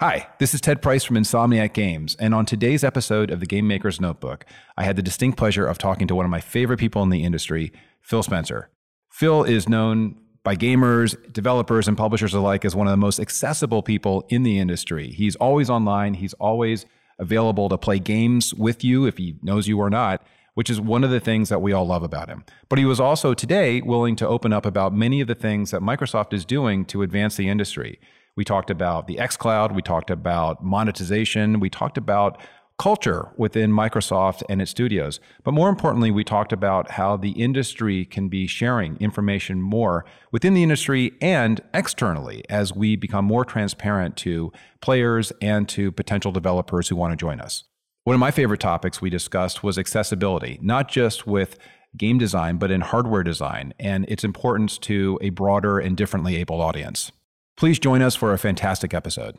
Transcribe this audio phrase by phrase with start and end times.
[0.00, 3.68] Hi, this is Ted Price from Insomniac Games, and on today's episode of the Game
[3.68, 7.02] Maker's Notebook, I had the distinct pleasure of talking to one of my favorite people
[7.02, 8.70] in the industry, Phil Spencer.
[9.10, 13.82] Phil is known by gamers, developers, and publishers alike as one of the most accessible
[13.82, 15.10] people in the industry.
[15.10, 16.86] He's always online, he's always
[17.18, 21.04] available to play games with you if he knows you or not, which is one
[21.04, 22.46] of the things that we all love about him.
[22.70, 25.82] But he was also today willing to open up about many of the things that
[25.82, 28.00] Microsoft is doing to advance the industry.
[28.36, 29.74] We talked about the xCloud.
[29.74, 32.40] we talked about monetization, we talked about
[32.80, 35.20] culture within Microsoft and its studios.
[35.44, 40.54] But more importantly, we talked about how the industry can be sharing information more within
[40.54, 46.88] the industry and externally as we become more transparent to players and to potential developers
[46.88, 47.64] who want to join us.
[48.04, 51.58] One of my favorite topics we discussed was accessibility, not just with
[51.98, 56.62] game design, but in hardware design and its importance to a broader and differently able
[56.62, 57.12] audience.
[57.60, 59.36] Please join us for a fantastic episode.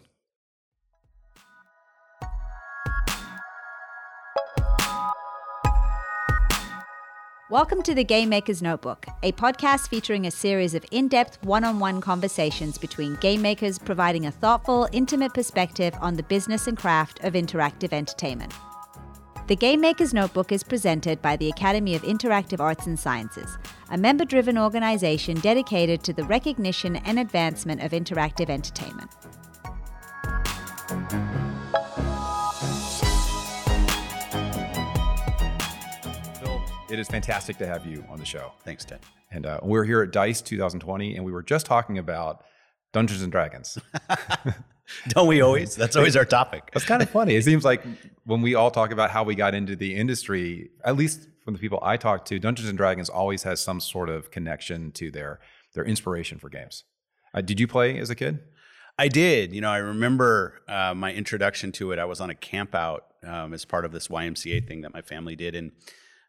[7.49, 11.63] Welcome to the Game Maker's Notebook, a podcast featuring a series of in depth one
[11.63, 16.77] on one conversations between game makers providing a thoughtful, intimate perspective on the business and
[16.77, 18.53] craft of interactive entertainment.
[19.47, 23.57] The Game Maker's Notebook is presented by the Academy of Interactive Arts and Sciences,
[23.89, 29.09] a member driven organization dedicated to the recognition and advancement of interactive entertainment.
[36.39, 38.53] Phil, it is fantastic to have you on the show.
[38.63, 38.99] Thanks, Ted.
[39.31, 42.43] And uh, we're here at DICE 2020, and we were just talking about
[42.93, 43.77] Dungeons and Dragons.
[45.09, 45.75] Don't we always?
[45.75, 46.69] That's always our topic.
[46.73, 47.35] It's kind of funny.
[47.35, 47.83] It seems like
[48.25, 51.59] when we all talk about how we got into the industry, at least from the
[51.59, 55.39] people I talk to, Dungeons and Dragons always has some sort of connection to their
[55.73, 56.83] their inspiration for games.
[57.33, 58.39] Uh, did you play as a kid?
[58.99, 59.53] I did.
[59.53, 61.99] You know, I remember uh, my introduction to it.
[61.99, 65.01] I was on a camp out um, as part of this YMCA thing that my
[65.01, 65.71] family did, and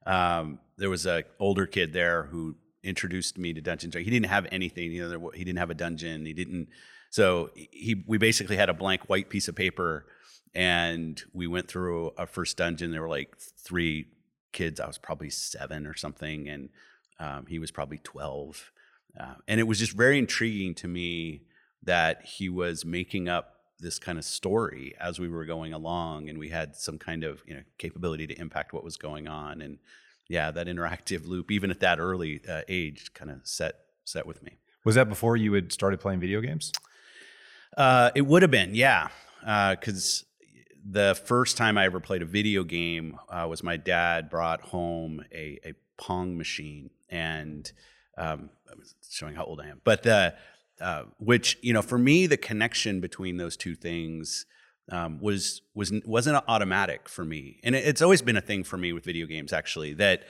[0.07, 3.95] um, there was a older kid there who introduced me to Dungeons.
[3.95, 4.93] He didn't have anything.
[4.93, 6.25] You know, there, he didn't have a dungeon.
[6.25, 6.69] He didn't.
[7.11, 10.07] So he, we basically had a blank white piece of paper,
[10.55, 12.91] and we went through a first dungeon.
[12.91, 14.07] There were like three
[14.53, 14.81] kids.
[14.81, 16.69] I was probably seven or something, and
[17.19, 18.71] um, he was probably twelve.
[19.19, 21.43] Uh, and it was just very intriguing to me
[21.83, 26.39] that he was making up this kind of story as we were going along, and
[26.39, 29.61] we had some kind of you know capability to impact what was going on.
[29.61, 29.79] And
[30.29, 33.75] yeah, that interactive loop, even at that early uh, age, kind of set
[34.05, 34.59] set with me.
[34.85, 36.73] Was that before you had started playing video games?
[37.77, 39.09] Uh, it would have been, yeah,
[39.41, 40.27] because uh,
[40.85, 45.25] the first time I ever played a video game uh, was my dad brought home
[45.33, 47.71] a, a Pong machine, and
[48.19, 50.35] um, I was showing how old I am, but the
[50.81, 54.47] uh, which you know for me the connection between those two things
[54.91, 58.77] um, was was wasn't automatic for me, and it, it's always been a thing for
[58.77, 60.25] me with video games actually that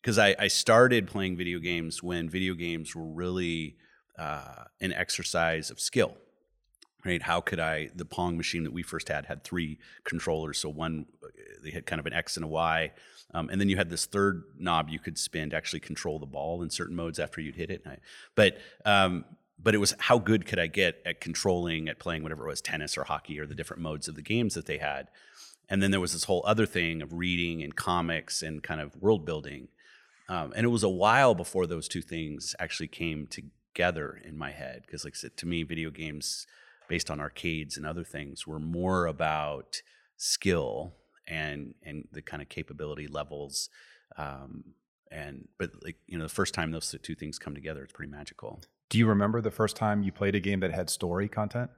[0.00, 3.76] because I, I started playing video games when video games were really
[4.18, 6.16] uh, an exercise of skill
[7.04, 7.22] right?
[7.22, 11.06] How could i the pong machine that we first had had three controllers so one
[11.62, 12.92] they had kind of an x and a y
[13.34, 16.26] um, and then you had this third knob you could spin to actually control the
[16.26, 17.84] ball in certain modes after you'd hit it
[18.34, 19.24] but um,
[19.62, 22.60] but it was how good could i get at controlling at playing whatever it was
[22.60, 25.08] tennis or hockey or the different modes of the games that they had?
[25.68, 28.94] And then there was this whole other thing of reading and comics and kind of
[28.96, 29.68] world building
[30.28, 34.50] um, and it was a while before those two things actually came together in my
[34.50, 36.46] head because like I said, to me video games
[36.92, 39.80] based on arcades and other things were more about
[40.18, 40.92] skill
[41.26, 43.70] and and the kind of capability levels
[44.18, 44.62] um,
[45.10, 48.12] and but like you know the first time those two things come together it's pretty
[48.12, 48.60] magical.
[48.90, 51.70] Do you remember the first time you played a game that had story content?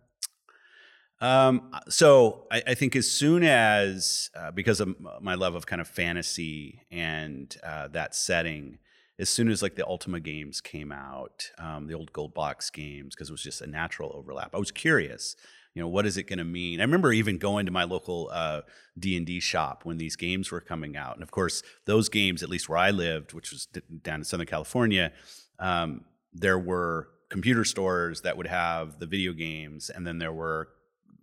[1.21, 5.81] Um, so I, I, think as soon as uh, because of my love of kind
[5.81, 8.79] of fantasy and uh, that setting
[9.19, 13.15] as soon as like the Ultima games came out, um, the old Gold Box games,
[13.15, 14.55] because it was just a natural overlap.
[14.55, 15.37] I was curious,
[15.75, 16.81] you know, what is it going to mean?
[16.81, 18.63] I remember even going to my local uh,
[18.99, 22.43] D and D shop when these games were coming out, and of course, those games,
[22.43, 23.67] at least where I lived, which was
[24.03, 25.13] down in Southern California,
[25.59, 30.69] um, there were computer stores that would have the video games, and then there were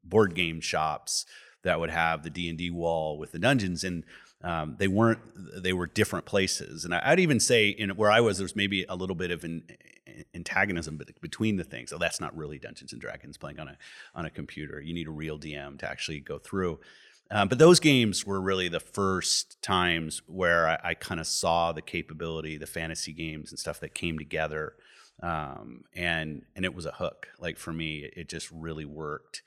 [0.03, 1.25] board game shops
[1.63, 4.03] that would have the D and D wall with the dungeons and
[4.43, 5.19] um, they weren't
[5.61, 6.85] they were different places.
[6.85, 9.63] And i'd even say in where i was there's maybe a little bit of an
[10.33, 11.93] antagonism between the things.
[11.93, 13.77] Oh that's not really dungeons and dragons playing on a
[14.15, 14.81] on a computer.
[14.81, 16.79] You need a real dm to actually go through.
[17.29, 21.71] Um, but those games were really the first times where i, I kind of saw
[21.71, 24.73] the capability the fantasy games and stuff that came together.
[25.21, 27.27] Um, and and it was a hook.
[27.39, 29.43] Like for me it, it just really worked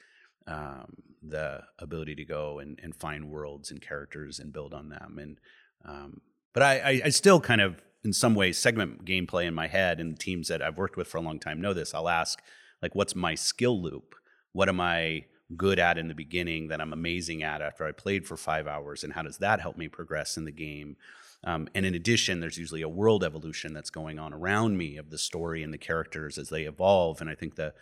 [0.47, 5.19] um, the ability to go and, and find worlds and characters and build on them.
[5.19, 5.41] And
[5.85, 6.21] um,
[6.53, 10.01] but I, I, I still kind of in some ways segment gameplay in my head
[10.01, 11.95] and teams that I've worked with for a long time know this.
[11.95, 12.41] I'll ask
[12.83, 14.15] like, what's my skill loop?
[14.53, 15.25] What am I
[15.57, 19.05] good at in the beginning that I'm amazing at after I played for five hours,
[19.05, 20.97] and how does that help me progress in the game?
[21.45, 25.11] Um, and in addition, there's usually a world evolution that's going on around me of
[25.11, 27.21] the story and the characters as they evolve.
[27.21, 27.75] And I think the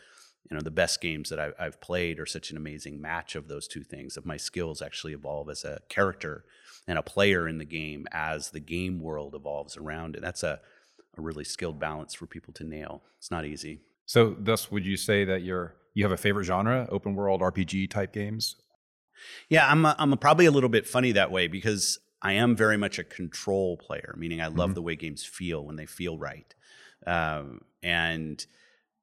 [0.50, 3.48] you know the best games that I, I've played are such an amazing match of
[3.48, 4.16] those two things.
[4.16, 6.44] Of my skills actually evolve as a character
[6.86, 10.22] and a player in the game as the game world evolves around it.
[10.22, 10.60] That's a
[11.16, 13.02] a really skilled balance for people to nail.
[13.18, 13.80] It's not easy.
[14.06, 17.90] So, thus, would you say that you're you have a favorite genre, open world RPG
[17.90, 18.56] type games?
[19.48, 22.56] Yeah, I'm a, I'm a probably a little bit funny that way because I am
[22.56, 24.74] very much a control player, meaning I love mm-hmm.
[24.74, 26.54] the way games feel when they feel right,
[27.06, 28.44] um, and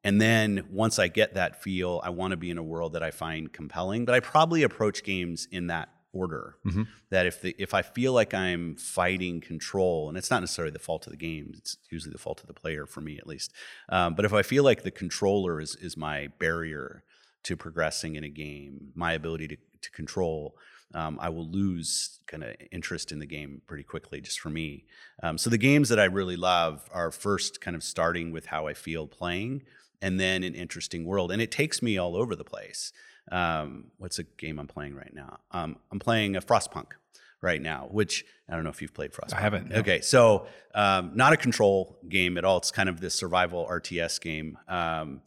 [0.03, 3.03] and then once I get that feel, I want to be in a world that
[3.03, 4.05] I find compelling.
[4.05, 6.55] But I probably approach games in that order.
[6.65, 6.83] Mm-hmm.
[7.09, 10.79] That if the if I feel like I'm fighting control, and it's not necessarily the
[10.79, 13.51] fault of the game, it's usually the fault of the player for me at least.
[13.89, 17.03] Um, but if I feel like the controller is is my barrier
[17.43, 20.55] to progressing in a game, my ability to to control.
[20.95, 24.85] Um, I will lose kind of interest in the game pretty quickly, just for me.
[25.21, 28.65] Um, so the games that I really love are first kind of starting with how
[28.65, 29.61] I feel playing,
[30.01, 32.91] and then an interesting world, and it takes me all over the place.
[33.31, 35.39] Um, what's a game I'm playing right now?
[35.51, 36.93] Um, I'm playing a Frostpunk
[37.41, 39.33] right now, which I don't know if you've played Frostpunk.
[39.33, 39.69] I haven't.
[39.69, 39.77] No.
[39.77, 42.57] Okay, so um, not a control game at all.
[42.57, 44.57] It's kind of this survival RTS game.
[44.67, 45.21] Um,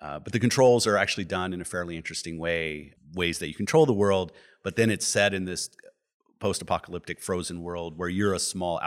[0.00, 3.54] uh, but the controls are actually done in a fairly interesting way, ways that you
[3.54, 4.32] control the world.
[4.62, 5.70] But then it's set in this
[6.40, 8.78] post-apocalyptic frozen world where you're a small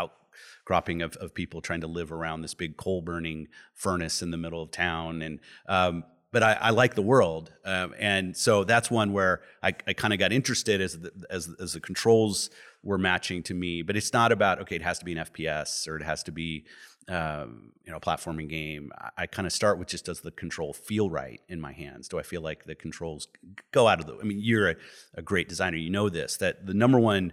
[0.68, 4.38] outcropping of, of people trying to live around this big coal burning furnace in the
[4.38, 8.92] middle of town and um, but I, I, like the world, um, and so that's
[8.92, 12.50] one where I, I kind of got interested as the, as as the controls
[12.84, 13.81] were matching to me.
[13.81, 16.34] But it's not about okay, it has to be an FPS or it has to
[16.34, 16.66] be
[17.08, 18.92] um, you know a platforming game.
[18.98, 22.10] I, I kind of start with just does the control feel right in my hands?
[22.10, 23.30] Do I feel like the controls
[23.72, 24.18] go out of the?
[24.20, 24.75] I mean, you're a,
[25.13, 27.31] a great designer, you know this that the number one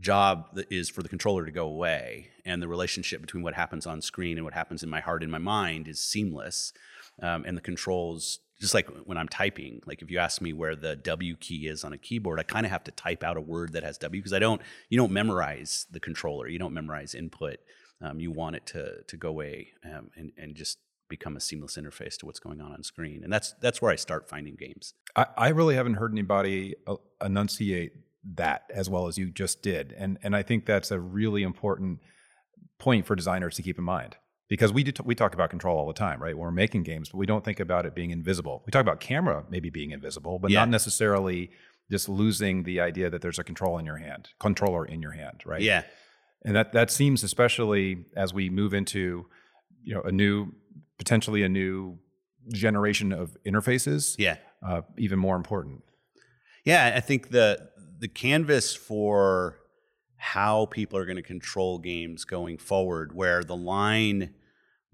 [0.00, 4.00] job is for the controller to go away and the relationship between what happens on
[4.00, 6.72] screen and what happens in my heart and my mind is seamless
[7.22, 10.74] um, and the controls just like when I'm typing, like if you ask me where
[10.74, 13.40] the W key is on a keyboard, I kind of have to type out a
[13.40, 17.14] word that has W because I don't, you don't memorize the controller, you don't memorize
[17.14, 17.58] input.
[18.02, 20.76] Um, you want it to to go away um, and and just
[21.08, 23.96] become a seamless interface to what's going on on screen, and that's that's where I
[23.96, 24.92] start finding games.
[25.14, 27.94] I, I really haven't heard anybody uh, enunciate
[28.34, 32.00] that as well as you just did, and and I think that's a really important
[32.78, 34.16] point for designers to keep in mind
[34.48, 36.36] because we do t- we talk about control all the time, right?
[36.36, 38.62] When we're making games, but we don't think about it being invisible.
[38.66, 40.60] We talk about camera maybe being invisible, but yeah.
[40.60, 41.50] not necessarily
[41.90, 45.42] just losing the idea that there's a control in your hand, controller in your hand,
[45.44, 45.62] right?
[45.62, 45.82] Yeah.
[46.44, 49.26] And that that seems especially as we move into
[49.82, 50.52] you know a new
[50.98, 51.98] potentially a new
[52.52, 54.16] generation of interfaces.
[54.18, 54.36] Yeah.
[54.66, 55.82] Uh, even more important.
[56.64, 59.58] Yeah, I think the the canvas for
[60.16, 64.34] how people are going to control games going forward, where the line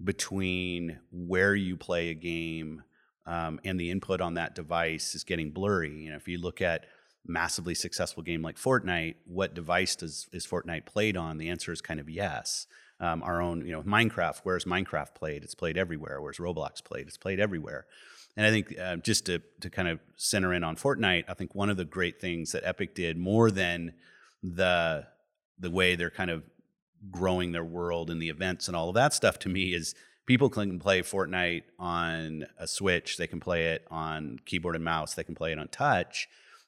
[0.03, 2.83] between where you play a game
[3.25, 5.93] um, and the input on that device is getting blurry.
[6.03, 6.85] You know, if you look at
[7.25, 11.37] massively successful game like Fortnite, what device does is Fortnite played on?
[11.37, 12.67] The answer is kind of yes.
[12.99, 14.41] Um, our own, you know, Minecraft.
[14.43, 15.43] Where's Minecraft played?
[15.43, 16.21] It's played everywhere.
[16.21, 17.07] Where's Roblox played?
[17.07, 17.85] It's played everywhere.
[18.35, 21.53] And I think uh, just to to kind of center in on Fortnite, I think
[21.53, 23.93] one of the great things that Epic did more than
[24.41, 25.07] the
[25.59, 26.43] the way they're kind of
[27.11, 29.93] growing their world and the events and all of that stuff to me is
[30.25, 35.13] people can play Fortnite on a Switch, they can play it on keyboard and mouse,
[35.13, 36.27] they can play it on touch,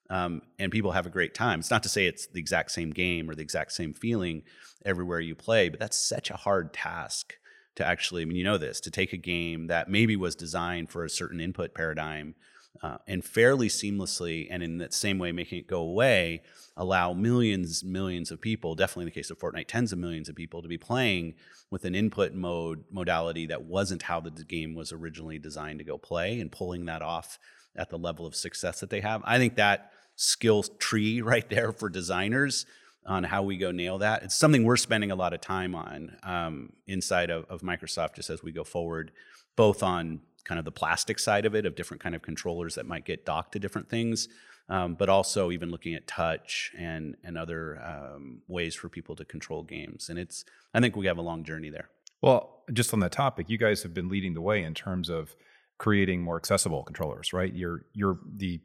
[0.10, 1.60] um, and people have a great time.
[1.60, 4.44] It's not to say it's the exact same game or the exact same feeling
[4.86, 7.36] everywhere you play, but that's such a hard task
[7.76, 10.90] to actually, I mean, you know this, to take a game that maybe was designed
[10.90, 12.36] for a certain input paradigm
[12.82, 16.42] uh, and fairly seamlessly, and in that same way, making it go away,
[16.76, 20.36] allow millions, millions of people, definitely in the case of Fortnite, tens of millions of
[20.36, 21.36] people to be playing
[21.72, 25.98] with an input mode modality that wasn't how the game was originally designed to go
[25.98, 27.40] play, and pulling that off
[27.76, 29.22] at the level of success that they have.
[29.26, 32.66] I think that skill tree right there for designers
[33.06, 34.24] on how we go nail that.
[34.24, 38.30] It's something we're spending a lot of time on um, inside of, of Microsoft just
[38.30, 39.12] as we go forward,
[39.56, 42.86] both on kind of the plastic side of it of different kind of controllers that
[42.86, 44.28] might get docked to different things
[44.70, 49.26] um, but also even looking at touch and and other um, ways for people to
[49.26, 50.10] control games.
[50.10, 51.90] And it's i think we have a long journey there.
[52.22, 55.36] Well just on that topic you guys have been leading the way in terms of
[55.78, 57.54] creating more accessible controllers right?
[57.54, 58.62] You're you're the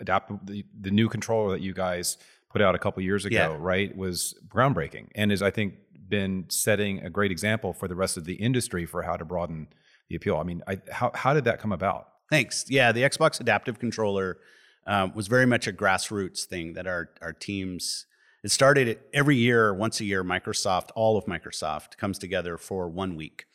[0.00, 2.18] adapt the, the new controller that you guys
[2.50, 3.56] put out a couple years ago, Yeah.
[3.58, 5.74] right, was groundbreaking and is I think
[6.08, 9.68] been setting a great example for the rest of the industry for how to broaden
[10.08, 10.36] the appeal.
[10.38, 12.08] I mean, I, how how did that come about?
[12.30, 12.64] Thanks.
[12.68, 14.38] Yeah, the Xbox Adaptive Controller
[14.86, 18.06] um, was very much a grassroots thing that our our teams.
[18.44, 20.22] It started every year, once a year.
[20.24, 23.46] Microsoft, all of Microsoft, comes together for one week,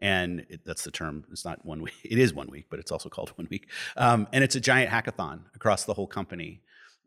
[0.00, 1.24] and it, that's the term.
[1.30, 1.94] It's not one week.
[2.04, 3.68] It is one week, but it's also called one week.
[3.96, 6.60] Um, and it's a giant hackathon across the whole company.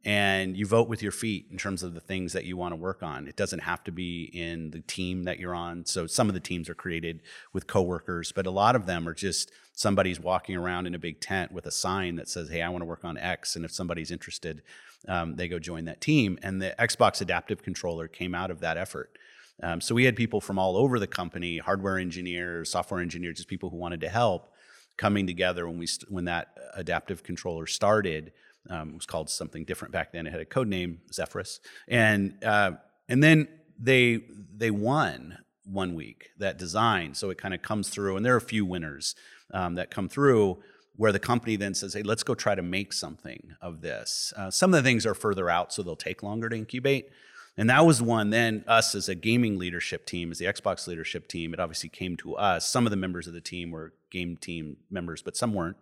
[0.06, 2.76] And you vote with your feet in terms of the things that you want to
[2.76, 3.28] work on.
[3.28, 5.84] It doesn't have to be in the team that you're on.
[5.86, 9.16] So some of the teams are created with coworkers, but a lot of them are
[9.16, 12.70] just somebody's walking around in a big tent with a sign that says, "Hey, I
[12.70, 14.62] want to work on X," and if somebody's interested,
[15.08, 16.38] um, they go join that team.
[16.44, 19.18] And the Xbox Adaptive Controller came out of that effort.
[19.64, 23.48] Um, so we had people from all over the company, hardware engineers, software engineers, just
[23.48, 24.54] people who wanted to help,
[24.98, 28.32] coming together when we st- when that adaptive controller started.
[28.70, 30.28] Um, it was called something different back then.
[30.28, 32.74] It had a code name, Zephyrus, and uh,
[33.08, 33.48] and then
[33.80, 34.22] they
[34.56, 37.14] they won one week that design.
[37.14, 39.16] So it kind of comes through, and there are a few winners
[39.54, 40.60] um, that come through
[40.96, 44.50] where the company then says, "Hey, let's go try to make something of this." Uh,
[44.50, 47.10] some of the things are further out, so they'll take longer to incubate.
[47.58, 48.32] And that was one.
[48.32, 52.18] Then us as a gaming leadership team, as the Xbox leadership team, it obviously came
[52.18, 52.68] to us.
[52.68, 55.78] Some of the members of the team were game team members, but some weren't.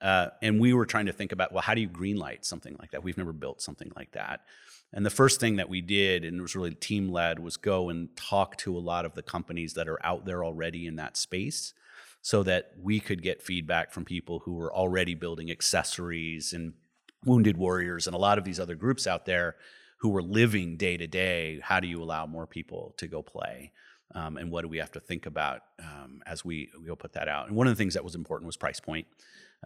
[0.00, 2.90] Uh, and we were trying to think about, well, how do you greenlight something like
[2.90, 3.02] that?
[3.02, 4.42] We've never built something like that.
[4.92, 7.88] And the first thing that we did, and it was really team led, was go
[7.88, 11.16] and talk to a lot of the companies that are out there already in that
[11.16, 11.74] space
[12.22, 16.72] so that we could get feedback from people who were already building accessories and
[17.24, 19.56] wounded warriors and a lot of these other groups out there
[19.98, 21.58] who were living day to day.
[21.62, 23.72] How do you allow more people to go play?
[24.14, 27.12] Um, and what do we have to think about um, as we, we go put
[27.14, 27.48] that out?
[27.48, 29.06] And one of the things that was important was price point.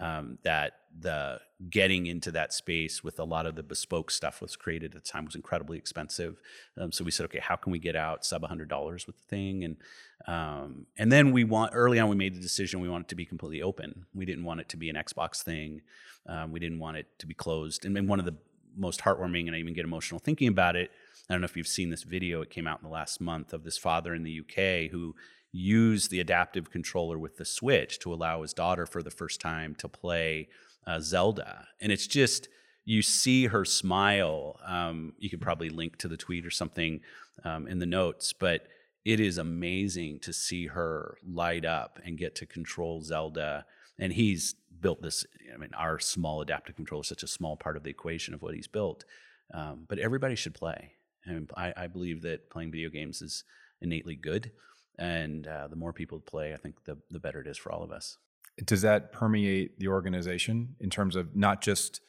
[0.00, 4.56] Um, that the getting into that space with a lot of the bespoke stuff was
[4.56, 6.40] created at the time was incredibly expensive.
[6.78, 9.24] Um, so we said, okay, how can we get out sub hundred dollars with the
[9.24, 9.64] thing?
[9.64, 9.76] And
[10.26, 13.14] um, and then we want early on we made the decision we want it to
[13.14, 14.06] be completely open.
[14.14, 15.82] We didn't want it to be an Xbox thing.
[16.26, 17.84] Um, we didn't want it to be closed.
[17.84, 18.36] And then one of the
[18.76, 20.90] most heartwarming, and I even get emotional thinking about it.
[21.28, 22.40] I don't know if you've seen this video.
[22.42, 25.14] It came out in the last month of this father in the UK who
[25.52, 29.74] used the adaptive controller with the Switch to allow his daughter for the first time
[29.76, 30.48] to play
[30.86, 31.66] uh, Zelda.
[31.80, 32.48] And it's just,
[32.84, 34.58] you see her smile.
[34.66, 37.00] Um, you could probably link to the tweet or something
[37.44, 38.66] um, in the notes, but
[39.04, 43.64] it is amazing to see her light up and get to control Zelda.
[43.98, 45.26] And he's built this.
[45.52, 48.42] I mean, our small adaptive controller is such a small part of the equation of
[48.42, 49.04] what he's built.
[49.52, 50.92] Um, but everybody should play.
[51.24, 53.44] And I, I believe that playing video games is
[53.80, 54.52] innately good.
[55.00, 57.82] And uh, the more people play, I think the, the better it is for all
[57.82, 58.18] of us.
[58.64, 62.00] Does that permeate the organization in terms of not just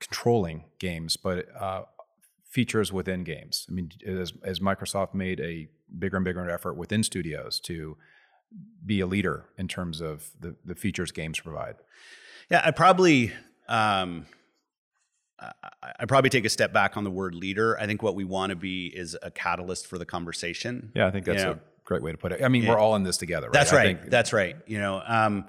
[0.00, 1.82] controlling games, but uh,
[2.50, 3.66] features within games?
[3.68, 5.68] I mean, as, as Microsoft made a
[5.98, 7.96] bigger and bigger effort within studios to
[8.84, 11.76] be a leader in terms of the, the features games provide?
[12.50, 13.32] Yeah, I probably
[13.68, 14.26] um,
[15.38, 15.52] I,
[16.00, 17.78] I probably take a step back on the word leader.
[17.78, 20.92] I think what we want to be is a catalyst for the conversation.
[20.94, 22.42] Yeah, I think that's You know, a great way to put it.
[22.42, 22.70] I mean, Yeah.
[22.70, 23.46] we're all in this together.
[23.48, 23.52] Right?
[23.52, 23.98] That's I right.
[23.98, 24.56] think- That's right.
[24.66, 25.46] You know, um,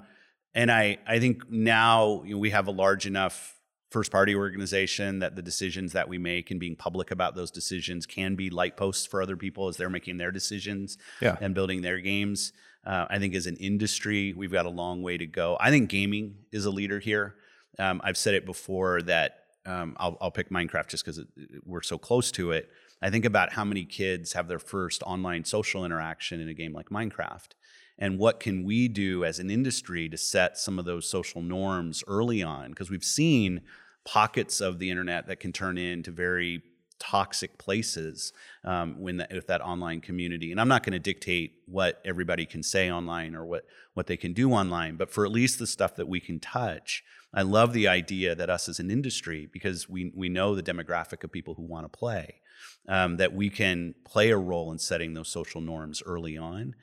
[0.54, 3.52] and I I think now you know, we have a large enough
[3.90, 8.06] first party organization that the decisions that we make and being public about those decisions
[8.06, 11.36] can be light posts for other people as they're making their decisions Yeah.
[11.40, 12.52] and building their games.
[12.84, 15.56] Uh, I think as an industry, we've got a long way to go.
[15.60, 17.36] I think gaming is a leader here.
[17.78, 21.24] Um, I've said it before that um, I'll, I'll pick Minecraft just because
[21.64, 22.68] we're so close to it.
[23.02, 26.72] I think about how many kids have their first online social interaction in a game
[26.72, 27.50] like Minecraft.
[27.98, 32.02] And what can we do as an industry to set some of those social norms
[32.08, 32.70] early on?
[32.70, 33.60] Because we've seen
[34.04, 36.62] pockets of the internet that can turn into very
[36.98, 38.32] toxic places
[38.64, 40.50] um, when that, with that online community.
[40.50, 44.16] And I'm not going to dictate what everybody can say online or what what they
[44.16, 47.04] can do online, but for at least the stuff that we can touch,
[47.34, 51.24] I love the idea that us as an industry, because we we know the demographic
[51.24, 52.40] of people who want to play,
[52.88, 56.74] um, that we can play a role in setting those social norms early on.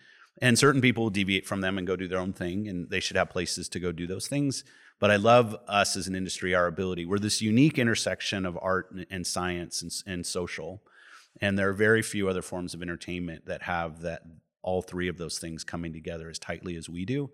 [0.42, 3.18] And certain people deviate from them and go do their own thing, and they should
[3.18, 4.64] have places to go do those things.
[5.00, 7.06] But I love us as an industry, our ability.
[7.06, 10.84] We're this unique intersection of art and, science and, and social.
[11.42, 14.22] And there are very few other forms of entertainment that have that
[14.62, 17.32] all three of those things coming together as tightly as we do.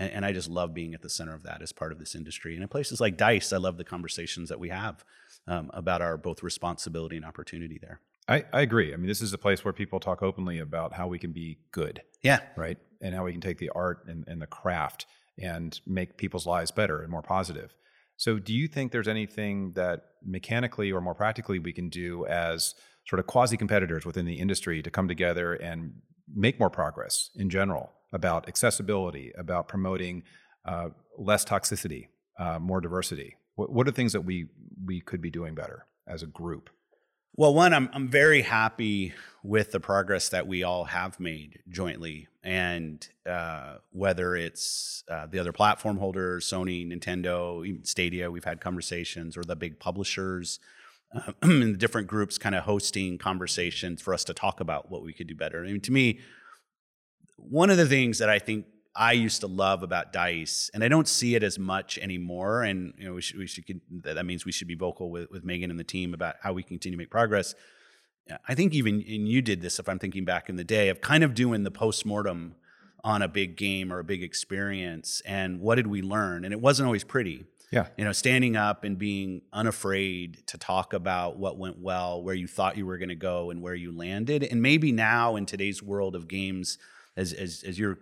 [0.00, 2.16] And, and I just love being at the center of that as part of this
[2.16, 2.54] industry.
[2.54, 5.04] And in places like Dice, I love the conversations that we have
[5.46, 8.00] um, about our both responsibility and opportunity there.
[8.26, 8.92] I, I agree.
[8.92, 11.58] I mean, this is a place where people talk openly about how we can be
[11.70, 12.78] good, Yeah, right?
[13.00, 15.06] And how we can take the art and, and the craft
[15.38, 17.74] and make people's lives better and more positive.
[18.16, 22.74] So, do you think there's anything that mechanically or more practically we can do as
[23.06, 25.94] sort of quasi competitors within the industry to come together and
[26.32, 30.22] make more progress in general about accessibility, about promoting
[30.64, 30.88] uh,
[31.18, 33.36] less toxicity, uh, more diversity?
[33.54, 34.46] What, what are things that we
[34.84, 36.70] we could be doing better as a group?
[37.36, 42.28] Well, one, I'm I'm very happy with the progress that we all have made jointly,
[42.42, 48.60] and uh, whether it's uh, the other platform holders, Sony, Nintendo, even Stadia, we've had
[48.60, 50.58] conversations, or the big publishers,
[51.14, 55.02] uh, and the different groups kind of hosting conversations for us to talk about what
[55.02, 55.64] we could do better.
[55.64, 56.20] I mean, to me,
[57.48, 60.88] one of the things that I think I used to love about dice, and I
[60.88, 62.62] don't see it as much anymore.
[62.62, 65.44] And you know, we should, we should that means we should be vocal with, with
[65.44, 67.54] Meggan and the team about how we continue to make progress.
[68.46, 71.00] I think even and you did this, if I'm thinking back in the day, of
[71.00, 72.56] kind of doing the post mortem
[73.02, 76.44] on a big game or a big experience, and what did we learn?
[76.44, 77.44] And it wasn't always pretty.
[77.72, 82.34] Yeah, you know, standing up and being unafraid to talk about what went well, where
[82.34, 85.46] you thought you were going to go, and where you landed, and maybe now in
[85.46, 86.78] today's world of games,
[87.20, 87.98] as as, as you're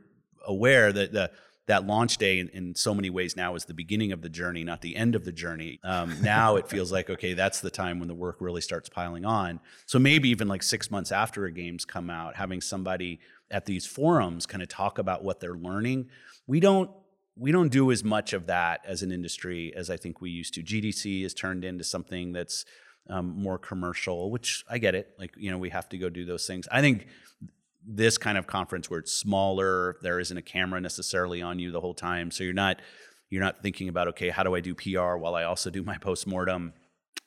[0.46, 1.30] aware that the
[1.66, 4.64] that launch day in, in, so many ways now is the beginning of the journey,
[4.64, 5.78] not the end of the journey.
[5.84, 9.26] Um, now it feels like, okay, that's the time when the work really starts piling
[9.26, 9.60] on.
[9.84, 13.20] So maybe even like six months after a game's come out, having somebody
[13.50, 16.08] at these forums kind of talk about what they're learning.
[16.46, 16.90] We don't
[17.36, 20.54] we don't do as much of that as an industry as I think we used
[20.54, 20.62] to.
[20.62, 22.64] GDC has turned into something that's
[23.08, 25.14] um, more commercial, which I get it.
[25.18, 26.66] Like you know, we have to go do those things.
[26.72, 27.06] I think
[27.88, 31.80] this kind of conference where it's smaller, there isn't a camera necessarily on you the
[31.80, 32.80] whole time, so you're not
[33.30, 35.96] you're not thinking about okay, how do I do PR while I also do my
[35.98, 36.74] postmortem.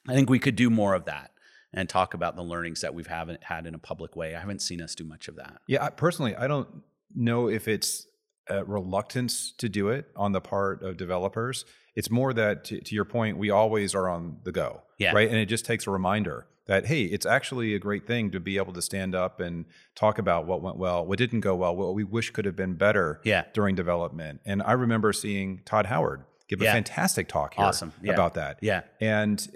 [0.08, 1.32] I think we could do more of that
[1.74, 4.36] and talk about the learnings that we've haven't had in a public way.
[4.36, 5.62] I haven't seen us do much of that.
[5.68, 6.68] Yeah, I, personally, I don't
[7.15, 8.08] know if it's
[8.50, 11.65] a reluctance to do it on the part of developers.
[11.96, 15.13] It's more that, to, to your point, we always are on the go, yeah.
[15.13, 15.30] right?
[15.30, 18.58] And it just takes a reminder that hey it's actually a great thing to be
[18.58, 21.94] able to stand up and talk about what went well what didn't go well what
[21.94, 23.44] we wish could have been better yeah.
[23.53, 27.94] during development and i remember seeing todd howard give a fantastic talk here awesome.
[28.01, 28.14] yeah.
[28.14, 29.48] about that yeah and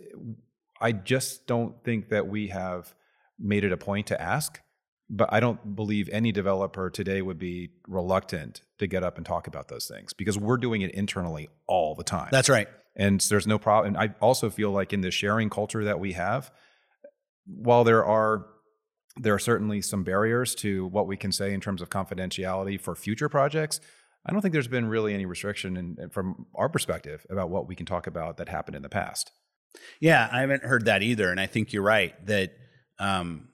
[0.82, 2.93] i just don't think that we have
[3.38, 4.62] made it a point to ask
[5.10, 9.47] but i don't believe any developer today would be reluctant to get up and talk
[9.47, 13.45] about those things because we're doing it internally all the time that's right and there's
[13.45, 16.51] no problem and i also feel like in the sharing culture that we have
[17.45, 18.45] while there are
[19.17, 22.95] there are certainly some barriers to what we can say in terms of confidentiality for
[22.95, 23.79] future projects.
[24.25, 27.75] I don't think there's been really any restriction in, from our perspective about what we
[27.75, 29.31] can talk about that happened in the past.
[29.99, 32.53] Yeah, I haven't heard that either, and I think you're right that
[32.99, 33.49] um,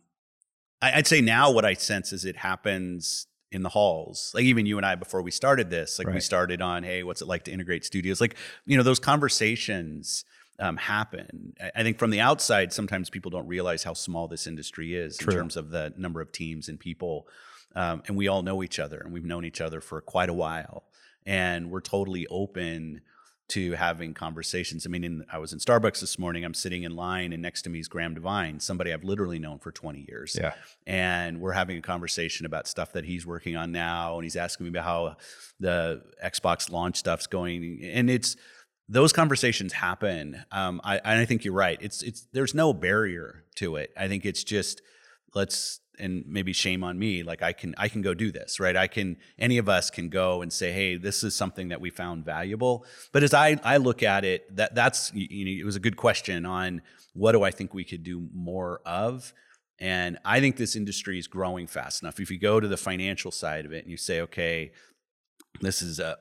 [0.81, 4.31] I, would say now what I sense is it happens in the halls.
[4.33, 6.13] Like even you and I before we started this, like right.
[6.13, 8.21] we started on, hey, what's it like to integrate studios?
[8.21, 10.23] Like you know those conversations
[10.61, 11.53] um, happen.
[11.75, 15.33] I think from the outside, sometimes people don't realize how small this industry is True.
[15.33, 17.27] in terms of the number of teams and people.
[17.75, 20.33] Um, and we all know each other, and we've known each other for quite a
[20.33, 20.83] while,
[21.25, 23.01] and we're totally open
[23.49, 24.85] to having conversations.
[24.85, 26.45] I mean, in, I was in Starbucks this morning.
[26.45, 29.59] I'm sitting in line, and next to me is Graeme Devine, somebody I've literally known
[29.59, 30.37] for 20 years.
[30.39, 30.53] Yeah.
[30.85, 34.65] And we're having a conversation about stuff that he's working on now, and he's asking
[34.65, 35.17] me about how
[35.59, 38.37] the Xbox launch stuff's going, and it's
[38.91, 40.43] those conversations happen.
[40.51, 41.77] Um, I, I think you're right.
[41.81, 43.91] It's it's there's no barrier to it.
[43.97, 44.81] I think it's just
[45.33, 47.23] let's and maybe shame on me.
[47.23, 48.75] Like I can I can go do this, right?
[48.75, 51.89] I can any of us can go and say, hey, this is something that we
[51.89, 52.85] found valuable.
[53.13, 55.95] But as I I look at it, that that's you know it was a good
[55.95, 56.81] question on
[57.13, 59.33] what do I think we could do more of.
[59.79, 62.19] And I think this industry is growing fast enough.
[62.19, 64.73] If you go to the financial side of it and you say, okay,
[65.61, 66.17] this is a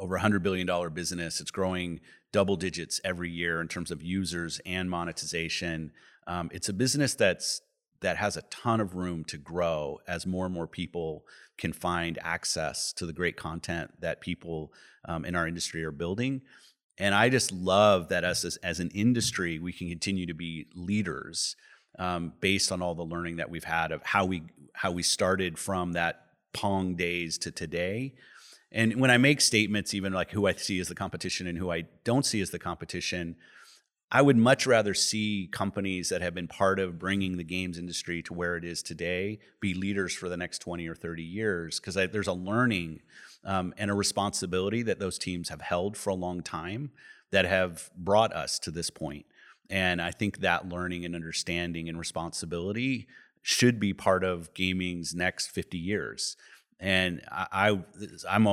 [0.00, 1.40] over a $100 billion business.
[1.40, 2.00] It's growing
[2.32, 5.92] double digits every year in terms of users and monetization.
[6.26, 7.60] Um, it's a business that's
[8.00, 11.26] that has a ton of room to grow as more and more people
[11.58, 14.72] can find access to the great content that people
[15.04, 16.40] um, in our industry are building.
[16.96, 20.66] And I just love that us as, as an industry, we can continue to be
[20.74, 21.56] leaders
[21.98, 25.58] um, based on all the learning that we've had of how we how we started
[25.58, 28.14] from that Pong days to today.
[28.72, 31.72] And when I make statements, even like who I see as the competition and who
[31.72, 33.36] I don't see as the competition,
[34.12, 38.22] I would much rather see companies that have been part of bringing the games industry
[38.24, 41.94] to where it is today be leaders for the next 20 or 30 years because
[41.94, 43.00] there's a learning
[43.44, 46.90] um, and a responsibility that those teams have held for a long time
[47.30, 49.26] that have brought us to this point.
[49.68, 53.06] And I think that learning and understanding and responsibility
[53.42, 56.36] should be part of gaming's next 50 years
[56.80, 57.78] and I,
[58.26, 58.46] I am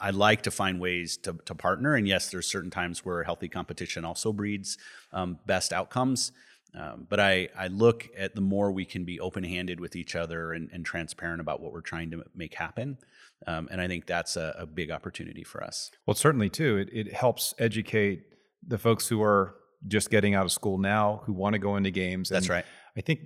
[0.00, 1.94] I like to find ways to, to partner.
[1.94, 4.78] And yes, there's certain times where healthy competition also breeds
[5.12, 6.32] um, best outcomes.
[6.74, 10.14] Um, but I, I look at the more we can be open handed with each
[10.14, 12.98] other and, and, transparent about what we're trying to make happen.
[13.46, 15.90] Um, and I think that's a, a, big opportunity for us.
[16.04, 16.76] Well, certainly, too.
[16.76, 18.24] It, it helps educate
[18.66, 19.54] the folks who are
[19.86, 22.30] just getting out of school now who want to go into games.
[22.30, 22.66] And that's right.
[22.96, 23.20] I think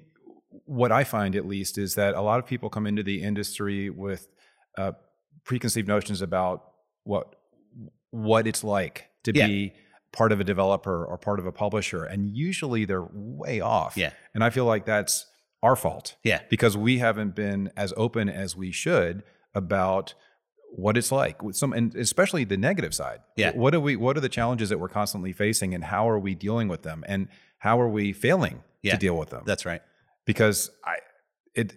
[0.64, 3.90] what I find, at least, is that a lot of people come into the industry
[3.90, 4.28] with
[4.78, 4.92] uh,
[5.44, 6.72] preconceived notions about
[7.04, 7.36] what
[8.10, 9.46] what it's like to yeah.
[9.46, 9.72] be
[10.12, 14.10] part of a developer or part of a publisher and usually they're way off yeah.
[14.34, 15.26] and i feel like that's
[15.62, 16.40] our fault yeah.
[16.50, 19.22] because we haven't been as open as we should
[19.54, 20.14] about
[20.74, 23.20] what it's like with some and especially the negative side.
[23.36, 23.52] Yeah.
[23.52, 26.34] What are we what are the challenges that we're constantly facing and how are we
[26.34, 28.92] dealing with them and how are we failing yeah.
[28.92, 29.42] to deal with them?
[29.46, 29.82] That's right
[30.24, 30.96] because i
[31.54, 31.74] it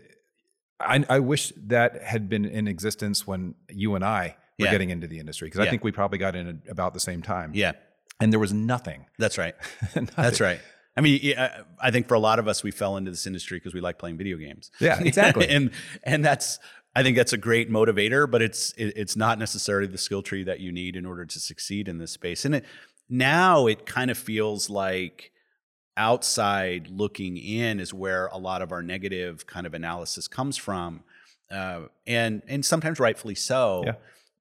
[0.79, 4.71] I, I wish that had been in existence when you and I were Yeah.
[4.71, 7.21] getting into the industry because I think we probably got in at about the same
[7.21, 7.51] time.
[7.53, 7.71] yeah
[8.19, 9.05] and there was nothing.
[9.17, 9.55] that's right
[9.95, 10.09] Nothing.
[10.17, 10.59] that's right
[10.97, 11.33] i mean
[11.81, 13.97] i think for a lot of us we fell into this industry because we like
[13.99, 15.47] playing video games Yeah, exactly.
[15.49, 15.71] and
[16.03, 16.59] and that's
[16.95, 20.43] i think that's a great motivator but it's it, it's not necessarily the skill tree
[20.43, 22.65] that you need in order to succeed in this space and it,
[23.09, 25.31] now it kind of feels like
[25.97, 31.03] outside looking in is where a lot of our negative kind of analysis comes from
[31.51, 33.93] uh, and and sometimes rightfully so Yeah.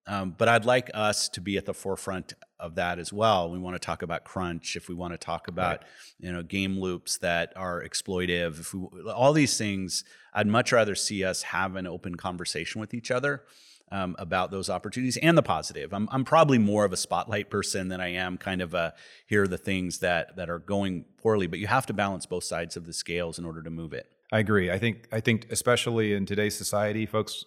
[0.06, 3.50] um, but I'd like us to be at the forefront of that as well.
[3.50, 4.74] We want to talk about crunch.
[4.74, 5.84] If we want to talk about
[6.18, 10.94] you know game loops that are exploitive, if we all these things, I'd much rather
[10.94, 13.42] see us have an open conversation with each other
[13.90, 15.92] um, about those opportunities and the positive.
[15.92, 18.94] I'm I'm probably more of a spotlight person than I am kind of a
[19.26, 21.46] here are the things that that are going poorly.
[21.46, 24.08] But you have to balance both sides of the scales in order to move it.
[24.32, 24.70] I agree.
[24.70, 27.44] I think I think especially in today's society, folks,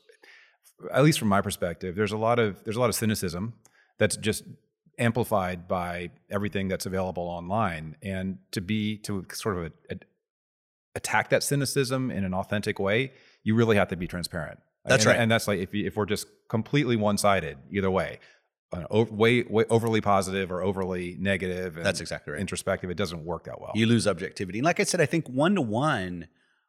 [0.92, 3.54] at least from my perspective, there's a lot of there's a lot of cynicism
[3.98, 4.44] that's just
[5.00, 9.98] amplified by everything that's available online, and to be to sort of a, a,
[10.96, 13.12] attack that cynicism in an authentic way,
[13.44, 14.60] you really have to be transparent.
[14.88, 15.20] That's And- right.
[15.22, 18.20] and that's like if you, if we're just completely one sided either way,
[18.90, 21.78] o- way, way overly positive or overly negative.
[21.78, 22.40] And That's exactly right.
[22.42, 23.72] Introspective, it doesn't work that well.
[23.76, 24.60] you lose objectivity.
[24.60, 26.28] And like I said, I think one to one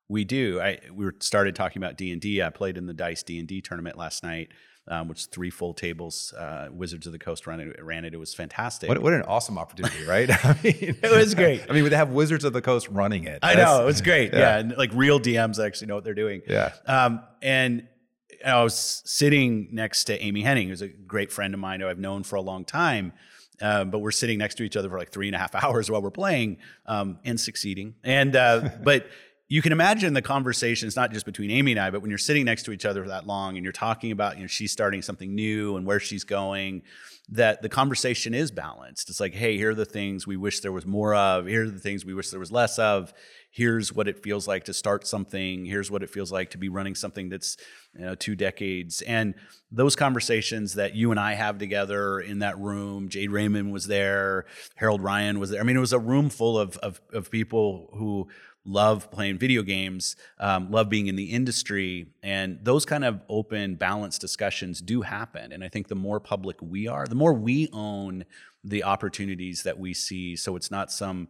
[0.09, 0.61] we do.
[0.61, 2.43] I we started talking about D and D.
[2.43, 4.49] I played in the Dice D and D tournament last night,
[4.87, 6.33] um, which three full tables.
[6.33, 7.77] Uh, Wizards of the Coast ran it.
[7.85, 8.15] Ran it.
[8.15, 8.89] It was fantastic.
[8.89, 10.31] What, what an awesome opportunity, right?
[10.47, 11.63] I mean, It was great.
[11.69, 13.41] I mean, we have Wizards of the Coast running it.
[13.43, 14.33] I That's- know it was great.
[14.33, 14.39] yeah.
[14.39, 14.59] Yeah.
[14.61, 16.41] and like real DMs actually know what they're doing.
[16.49, 16.73] Yeah.
[16.87, 17.87] Um, and
[18.45, 21.99] I was sitting next to Amy Hennig, who's a great friend of mine who I've
[21.99, 23.13] known for a long time.
[23.61, 25.91] Um, but we're sitting next to each other for like three and a half hours
[25.91, 27.95] while we're playing um, and succeeding.
[28.05, 29.09] And uh, but
[29.49, 32.45] you can imagine the conversations not just between Amy and I, but when you're sitting
[32.45, 35.01] next to each other for that long and you're talking about you know she's starting
[35.03, 36.83] something new and where she's going,
[37.31, 39.11] that the conversation is balanced.
[39.11, 41.47] It's like, hey, here are the things we wish there was more of.
[41.47, 43.13] Here are the things we wish there was less of.
[43.51, 45.67] Here's what it feels like to start something.
[45.67, 47.57] Here's what it feels like to be running something that's
[47.95, 49.03] you know two decades.
[49.03, 49.35] And
[49.71, 54.47] those conversations that you and I have together in that room, Jade Raymond was there,
[54.77, 55.61] Harold Ryan was there.
[55.61, 58.29] I mean, it was a room full of of, of people who
[58.69, 63.75] love playing video games, um, love being in the industry, and those kind of open,
[63.75, 65.53] balanced discussions do happen.
[65.53, 68.25] And I think the more public we are, the more we own
[68.63, 70.37] the opportunities that we see.
[70.37, 71.29] So it's not some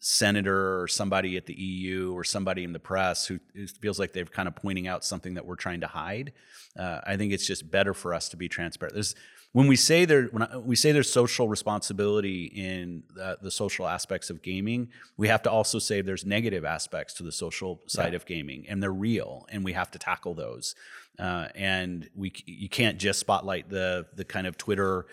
[0.00, 3.38] senator or somebody at the EU or somebody in the press who
[3.80, 6.32] feels like they're kind of pointing out something that we're trying to hide.
[6.78, 8.92] Uh, I think it's just better for us to be transparent.
[8.92, 9.14] There's
[9.54, 13.86] when we say there when I- we say there's social responsibility in the, the social
[13.86, 18.12] aspects of gaming, we have to also say there's negative aspects to the social side
[18.12, 18.16] Yeah.
[18.16, 20.74] of gaming, and they're real, and we have to tackle those.
[21.20, 25.06] Uh, and we you can't just spotlight the the kind of Twitter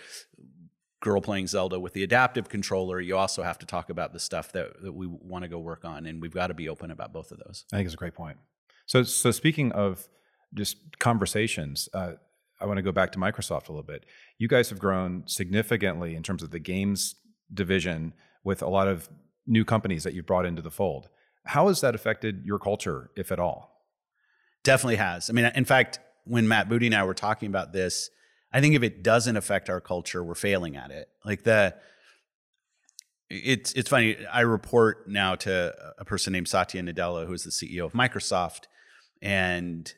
[1.02, 3.00] girl playing Zelda with the adaptive controller.
[3.00, 5.86] You also have to talk about the stuff that, that we want to go work
[5.86, 7.66] on, and we've got to be open about both of those.
[7.72, 8.38] I think it's a great point.
[8.88, 10.08] So, so speaking of
[10.54, 12.14] just conversations, uh,
[12.60, 14.06] I want to go back to Microsoft a little bit.
[14.42, 17.14] You guys have grown significantly in terms of the games
[17.54, 19.08] division with a lot of
[19.46, 21.10] new companies that you've brought into the fold.
[21.46, 23.86] How has that affected your culture, if at all?
[24.64, 25.30] Definitely has.
[25.30, 28.10] I mean, in fact, when Matt Booty and I were talking about this,
[28.52, 31.08] I think if it doesn't affect our culture, we're failing at it.
[31.24, 31.76] Like the
[33.30, 34.26] it's it's funny.
[34.26, 38.62] I report now to a person named Satya Nadella, who is the CEO of Microsoft,
[39.22, 39.94] and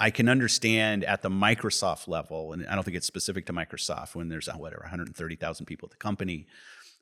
[0.00, 4.14] I can understand at the Microsoft level, and I don't think it's specific to Microsoft
[4.14, 6.46] when there's whatever 130,000 people at the company,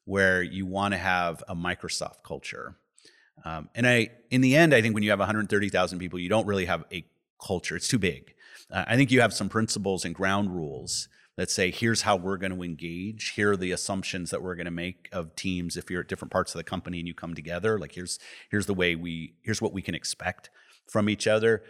[0.07, 2.77] where you want to have a Microsoft culture.
[3.45, 6.47] Um, and I, in the end, I think when you have 130,000 people, you don't
[6.47, 7.05] really have a
[7.45, 7.77] culture.
[7.77, 8.35] It's too big.
[8.71, 12.39] uh, I think you have some principles and ground rules that say here's how we're
[12.39, 15.91] going to engage here are the assumptions that we're going to make of teams if
[15.91, 18.19] you're at different parts of the company and you come together like here's
[18.51, 20.49] here's the way we here's what we can expect
[20.87, 21.63] from each other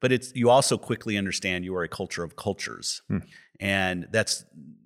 [0.00, 3.18] but it's you also quickly understand you are a culture of cultures hmm.
[3.60, 4.44] and that's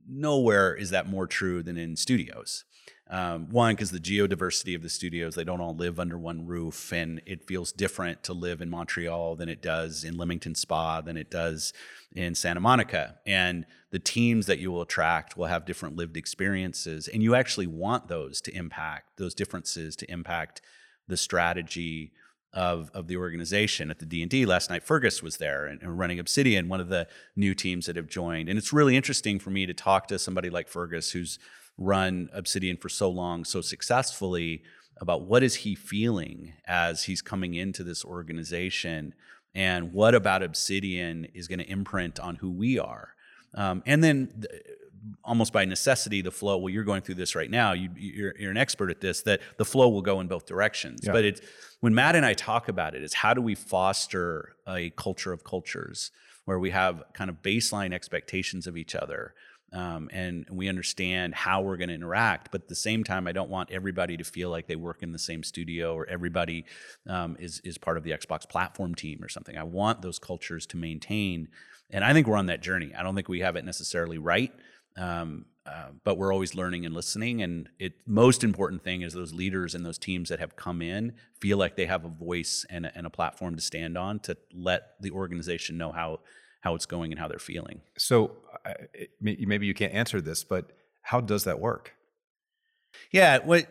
[0.08, 2.64] nowhere is that more true than in studios
[3.12, 6.94] um, one, because the geodiversity of the studios, they don't all live under one roof,
[6.94, 11.18] and it feels different to live in Montreal than it does in Leamington Spa than
[11.18, 11.74] it does
[12.14, 13.18] in Santa Monica.
[13.26, 17.66] And the teams that you will attract will have different lived experiences, and you actually
[17.66, 20.62] want those to impact those differences to impact
[21.06, 22.12] the strategy
[22.52, 26.18] of of the organization at the D&D last night Feargus was there and, and, running
[26.18, 29.64] Obsidian one of the new teams that have joined and it's really interesting for me
[29.66, 31.38] to talk to somebody like Feargus who's
[31.78, 34.62] run Obsidian for so long, so successfully,
[35.00, 39.14] about what is he feeling as he's coming into this organization,
[39.54, 43.14] and what about Obsidian is going to imprint on who we are.
[43.54, 44.44] Um, and then,
[45.24, 46.58] almost by necessity, the flow.
[46.58, 47.72] Well, you're going through this right now.
[47.72, 49.22] You, you're, you're an expert at this.
[49.22, 51.00] That the flow will go in both directions.
[51.02, 51.12] Yeah.
[51.12, 51.40] But it's
[51.80, 55.44] when Matt and I talk about it, is how do we foster a culture of
[55.44, 56.10] cultures
[56.44, 59.34] where we have kind of baseline expectations of each other
[59.72, 62.50] um, and we understand how we're going to interact.
[62.52, 65.12] But at the same time, I don't want everybody to feel like they work in
[65.12, 66.64] the same studio or everybody
[67.08, 69.56] um, is is part of the Xbox platform team or something.
[69.56, 71.48] I want those cultures to maintain,
[71.90, 72.92] and I think we're on that journey.
[72.94, 74.52] I don't think we have it necessarily right.
[74.96, 77.40] Um, uh, but we're always learning and listening.
[77.40, 81.12] And it most important thing is those leaders and those teams that have come in
[81.40, 84.36] feel like they have a voice and a, and a platform to stand on to
[84.52, 86.20] let the organization know how
[86.62, 87.80] how it's going and how they're feeling.
[87.96, 88.32] So
[88.64, 88.74] uh,
[89.20, 91.94] maybe you can't answer this, but how does that work?
[93.10, 93.66] Yeah, what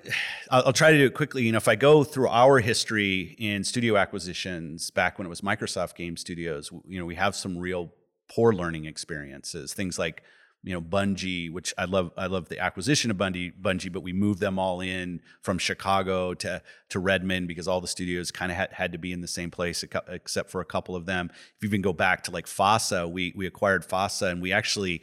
[0.49, 1.43] I'll, I'll, try to do it quickly.
[1.43, 5.41] You know, if I go through our history in studio acquisitions back when it was
[5.41, 7.93] Microsoft Game Studios, you know, we have some real
[8.29, 9.73] poor learning experiences.
[9.73, 10.23] Things like
[10.63, 12.11] you know Bungie, which I love.
[12.17, 16.33] I love the acquisition of Bungie, Bungie, but we moved them all in from Chicago
[16.35, 19.27] to to Redmond because all the studios kind of had, had to be in the
[19.27, 21.29] same place except for a couple of them.
[21.31, 25.01] If you even go back to like FASA, we we acquired FASA and we actually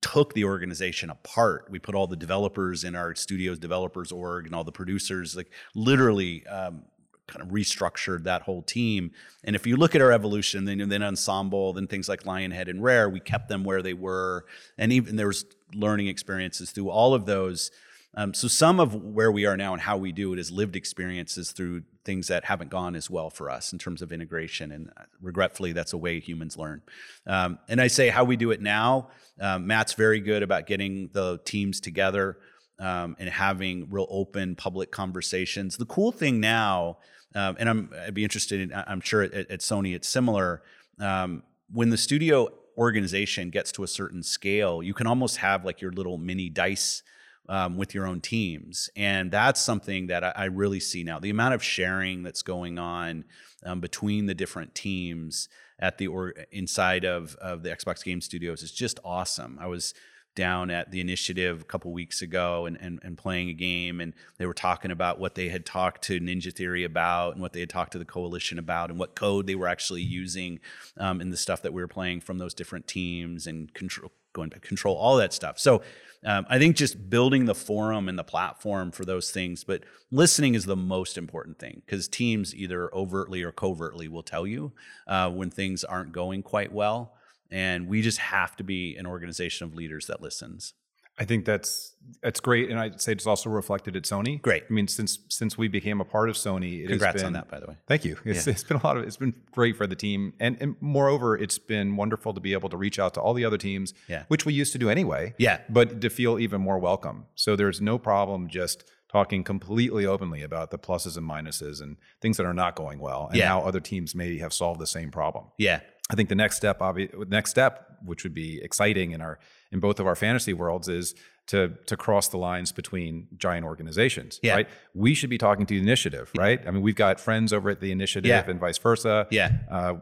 [0.00, 1.66] took the organization apart.
[1.70, 5.50] We put all the developers in our studios developers org and all the producers, like
[5.74, 6.84] literally um,
[7.26, 9.10] kind of restructured that whole team.
[9.44, 12.82] And if you look at our evolution, then then ensemble, then things like Lionhead and
[12.82, 14.46] Rare, we kept them where they were,
[14.78, 17.70] and even there was learning experiences through all of those.
[18.18, 20.74] Um, so some of where we are now and how we do it is lived
[20.74, 24.72] experiences through things that haven't gone as well for us in terms of integration.
[24.72, 26.80] And uh, regretfully, that's a way humans learn.
[27.26, 29.08] Um, and I say how we do it now.
[29.38, 32.38] Um, Matt's very good about getting the teams together
[32.78, 35.76] um, and having real open public conversations.
[35.76, 36.98] The cool thing now
[37.36, 40.62] um, and I'm I'd be interested in I'm sure at, at Sony it's similar.
[40.98, 45.80] Um, when the studio organization gets to a certain scale, you can almost have like
[45.80, 47.02] your little mini dice
[47.48, 51.20] um, with your own teams, and that's something that I, I, really see now.
[51.20, 53.24] The amount of sharing that's going on
[53.64, 58.62] um, between the different teams at the or inside of of the Xbox Game Studios
[58.62, 59.58] is just awesome.
[59.60, 59.94] I was
[60.36, 64.12] down at the initiative a couple weeks ago and, and, and playing a game and
[64.38, 67.60] they were talking about what they had talked to ninja theory about and what they
[67.60, 70.60] had talked to the coalition about and what code they were actually using
[70.98, 74.50] um, in the stuff that we were playing from those different teams and control going
[74.50, 75.58] to control all that stuff.
[75.58, 75.82] So
[76.24, 80.54] um, i think just building the forum and the platform for those things but listening
[80.54, 84.72] is the most important thing because teams either overtly or covertly will tell you
[85.06, 87.15] uh, when things aren't going quite well
[87.50, 90.74] and we just have to be an organization of leaders that listens
[91.18, 94.40] I think that's that's great, and I'd say it's also reflected at Sony.
[94.40, 94.64] Great.
[94.68, 97.48] I mean, since since we became a part of Sony, it congrats been, on that,
[97.48, 97.76] by the way.
[97.86, 98.18] Thank you.
[98.24, 98.52] It's, yeah.
[98.52, 101.58] it's been a lot of it's been great for the team, and and moreover, it's
[101.58, 104.24] been wonderful to be able to reach out to all the other teams, yeah.
[104.28, 105.34] which we used to do anyway.
[105.38, 105.60] Yeah.
[105.70, 107.26] But to feel even more welcome.
[107.34, 112.36] So there's no problem just talking completely openly about the pluses and minuses and things
[112.36, 113.48] that are not going well, and yeah.
[113.48, 115.46] how other teams maybe have solved the same problem.
[115.56, 115.80] Yeah.
[116.10, 119.38] I think the next step, obvi- next step, which would be exciting in our
[119.72, 121.14] in both of our fantasy worlds, is
[121.48, 124.38] to to cross the lines between giant organizations.
[124.42, 124.54] Yeah.
[124.54, 124.68] Right.
[124.94, 126.60] We should be talking to the initiative, right?
[126.66, 128.48] I mean, we've got friends over at the initiative yeah.
[128.48, 129.26] and vice versa.
[129.30, 129.52] Yeah.
[129.70, 129.94] Uh,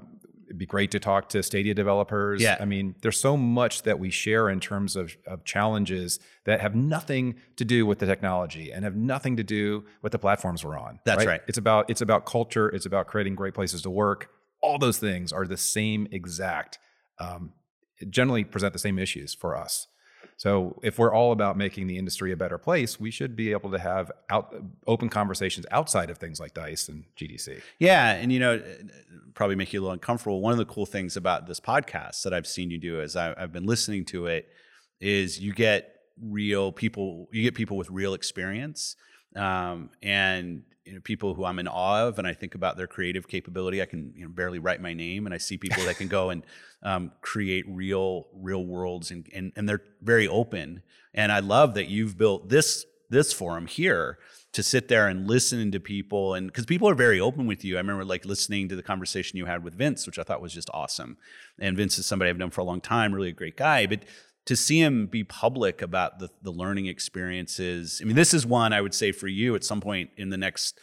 [0.46, 2.42] it'd be great to talk to Stadia developers.
[2.42, 2.56] Yeah.
[2.60, 6.74] I mean, there's so much that we share in terms of, of challenges that have
[6.74, 10.78] nothing to do with the technology and have nothing to do with the platforms we're
[10.78, 11.00] on.
[11.04, 11.28] That's right.
[11.28, 11.40] right.
[11.48, 12.68] It's about it's about culture.
[12.68, 14.30] It's about creating great places to work
[14.64, 16.78] all those things are the same exact,
[17.18, 17.52] um,
[18.08, 19.86] generally present the same issues for us.
[20.36, 23.70] So if we're all about making the industry a better place, we should be able
[23.70, 24.54] to have out,
[24.86, 27.60] open conversations outside of things like Dice and GDC.
[27.78, 28.60] Yeah, and you know,
[29.34, 30.40] probably make you a little uncomfortable.
[30.40, 33.34] One of the cool things about this podcast that I've seen you do is I,
[33.36, 34.48] I've been listening to it
[35.00, 38.96] is you get real people, you get people with real experience,
[39.36, 42.86] um, and you know, people who I'm in awe of, and I think about their
[42.86, 43.80] creative capability.
[43.80, 46.30] I can you know, barely write my name, and I see people that can go
[46.30, 46.44] and
[46.82, 50.82] um, create real, real worlds, and, and and they're very open.
[51.14, 54.18] And I love that you've built this this forum here
[54.52, 57.76] to sit there and listen to people, and because people are very open with you.
[57.76, 60.52] I remember like listening to the conversation you had with Vince, which I thought was
[60.52, 61.16] just awesome.
[61.58, 64.04] And Vince is somebody I've known for a long time, really a great guy, but
[64.46, 68.00] to see him be public about the, the learning experiences.
[68.02, 70.36] I mean, this is one I would say for you at some point in the
[70.36, 70.78] next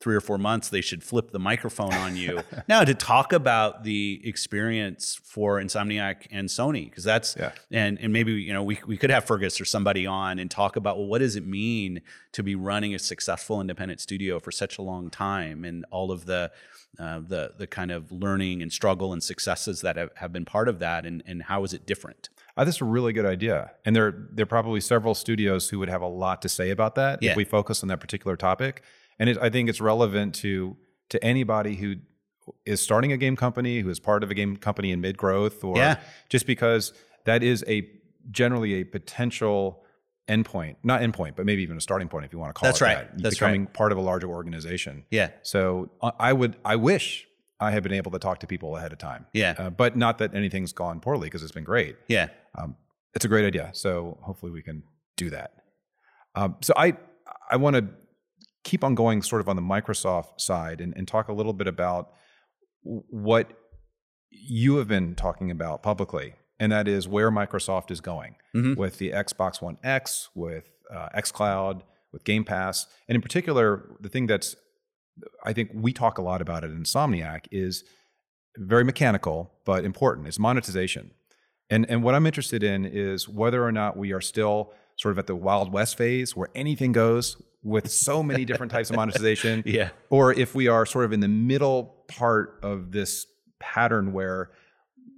[0.00, 2.40] three or four months, they should flip the microphone on you.
[2.68, 7.52] now to talk about the experience for Insomniac and Sony, because that's yeah.
[7.70, 10.76] and and maybe you know we we could have Feargus or somebody on and talk
[10.76, 14.78] about well, what does it mean to be running a successful independent studio for such
[14.78, 16.52] a long time and all of the
[16.98, 20.68] uh, the the kind of learning and struggle and successes that have, have been part
[20.68, 22.28] of that and and how is it different?
[22.56, 23.72] Oh, this is a really good idea.
[23.84, 26.94] And there, there are probably several studios who would have a lot to say about
[26.94, 27.32] that yeah.
[27.32, 28.82] if we focus on that particular topic.
[29.18, 30.76] And it, I think it's relevant to
[31.08, 31.96] to anybody who
[32.64, 35.62] is starting a game company, who is part of a game company in mid growth,
[35.62, 36.00] or yeah.
[36.28, 36.92] just because
[37.24, 37.88] that is a
[38.30, 39.84] generally a potential
[40.28, 42.80] endpoint, not endpoint, but maybe even a starting point if you want to call That's
[42.80, 42.96] it right.
[42.96, 43.22] that.
[43.22, 43.72] That's becoming right.
[43.72, 45.04] part of a larger organization.
[45.10, 45.30] Yeah.
[45.42, 47.25] So uh, I would, I wish
[47.58, 49.26] I have been able to talk to people ahead of time.
[49.32, 49.54] Yeah.
[49.58, 51.96] Uh, but not that anything's gone poorly because it's been great.
[52.08, 52.28] Yeah.
[52.56, 52.76] Um,
[53.14, 53.70] it's a great idea.
[53.72, 54.82] So hopefully we can
[55.16, 55.52] do that.
[56.34, 56.96] Um, so I
[57.50, 57.86] I want to
[58.62, 61.66] keep on going sort of on the Microsoft side and, and talk a little bit
[61.66, 62.10] about
[62.82, 63.52] what
[64.30, 68.78] you have been talking about publicly, and that is where Microsoft is going mm-hmm.
[68.78, 74.08] with the Xbox One X, with uh, xCloud, with Game Pass, and in particular, the
[74.08, 74.56] thing that's
[75.44, 77.84] I think we talk a lot about it in Insomniac is
[78.56, 80.28] very mechanical but important.
[80.28, 81.10] Is monetization.
[81.70, 85.18] And and what I'm interested in is whether or not we are still sort of
[85.18, 89.62] at the Wild West phase where anything goes with so many different types of monetization.
[89.66, 89.90] Yeah.
[90.08, 93.26] Or if we are sort of in the middle part of this
[93.58, 94.50] pattern where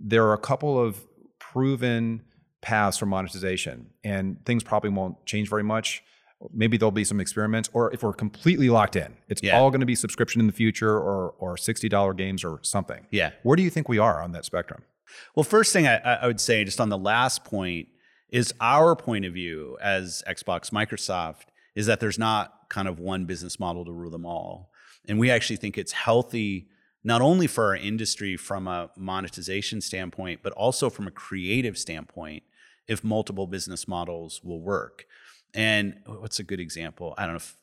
[0.01, 1.05] there are a couple of
[1.39, 2.23] proven
[2.63, 6.03] paths for monetization and things probably won't change very much.
[6.53, 9.59] Maybe there'll be some experiments, or if we're completely locked in, it's yeah.
[9.59, 13.07] all going to be subscription in the future or or $60 games or something.
[13.11, 13.31] Yeah.
[13.43, 14.83] Where do you think we are on that spectrum?
[15.35, 17.89] Well, first thing I, I, would say, just on the last point,
[18.31, 23.25] is our point of view as Xbox Microsoft is that there's not kind of one
[23.25, 24.71] business model to rule them all.
[25.09, 26.69] And we actually think it's healthy
[27.05, 32.43] not only for our industry from a monetization standpoint, but also from a creative standpoint,
[32.87, 35.07] if multiple business models will work.
[35.55, 37.15] And what's a good example?
[37.17, 37.57] I don't know if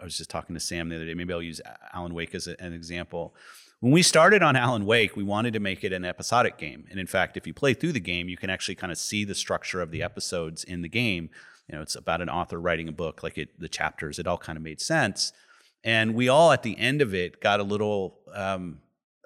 [0.00, 1.14] I was just talking to Sam the other day.
[1.14, 1.60] Maybe I'll use
[1.92, 3.34] Alan Wake as a, an example.
[3.80, 6.86] When we started on Alan Wake, we wanted to make it an episodic game.
[6.90, 9.24] And in fact, if you play through the game, you can actually kind of see
[9.24, 11.28] the structure of the episodes in the game.
[11.68, 14.38] You know, it's about an author writing a book, like it, the chapters, it all
[14.38, 15.32] kind of made sense.
[15.82, 18.78] And we all, at the end of it, got a little, um,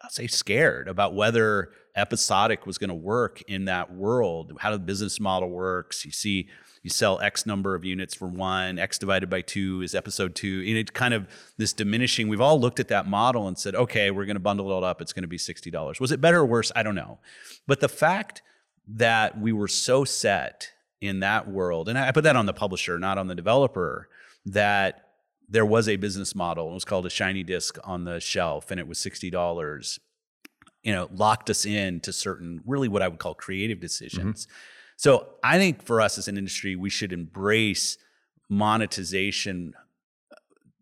[0.03, 4.79] I'll say, scared about whether episodic was going to work in that world, how the
[4.79, 6.05] business model works.
[6.05, 6.49] You see,
[6.83, 10.65] you sell X number of units for one, X divided by two is episode two.
[10.67, 12.29] And it kind of this diminishing.
[12.29, 14.85] We've all looked at that model and said, okay, we're going to bundle it all
[14.85, 15.01] up.
[15.01, 16.01] It's going to be $60.
[16.01, 16.73] Was it better or worse?
[16.77, 17.19] I don't know.
[17.67, 18.43] But the fact
[18.87, 22.99] that we were so set in that world, and I put that on the publisher,
[22.99, 24.09] not on the developer,
[24.47, 25.05] that
[25.49, 26.71] there was a business model.
[26.71, 29.99] It was called a shiny disc on the shelf, and it was $60
[30.85, 34.55] you know locked us in to certain really what i would call creative decisions mm-hmm.
[34.99, 37.99] So I think for us as an industry, we should embrace
[38.49, 39.75] monetization
[40.31, 40.35] uh,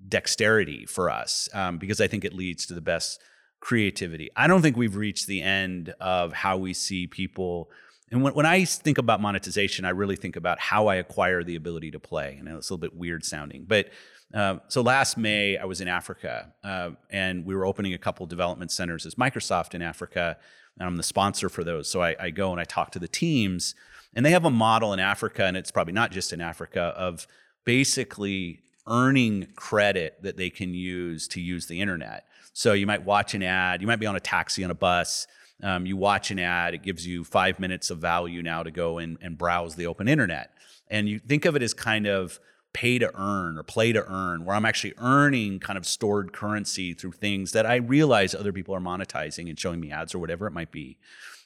[0.09, 3.21] dexterity for us um, because I think it leads to the best
[3.61, 4.31] creativity.
[4.35, 7.71] I don't think we've reached the end of how we see people.
[8.11, 11.57] And when, when I think about monetization, I really think about how I acquire the
[11.57, 12.37] ability to play.
[12.39, 13.91] And it's a little bit weird sounding, but
[14.35, 18.27] uh, so last May I was in Africa, uh, and we were opening a couple
[18.27, 20.39] development centers as Microsoft in Africa,
[20.79, 21.89] and I'm the sponsor for those.
[21.89, 23.75] So I, I go and I talk to the teams,
[24.17, 27.29] and they have a model in Africa, and it's probably not just in Africa, of
[27.65, 32.27] basically earning credit that they can use to use the internet.
[32.55, 35.27] So you might watch an ad, you might be on a taxi on a bus,
[35.63, 38.99] um, you watch an ad, it gives you five minutes of value now to go
[38.99, 40.51] and, and browse the open internet.
[40.89, 42.41] And you think of it as kind of
[42.73, 46.95] pay to earn or play to earn, where I'm actually earning kind of stored currency
[46.95, 50.47] through things that I realize other people are monetizing and showing me ads or whatever
[50.47, 50.97] it might be.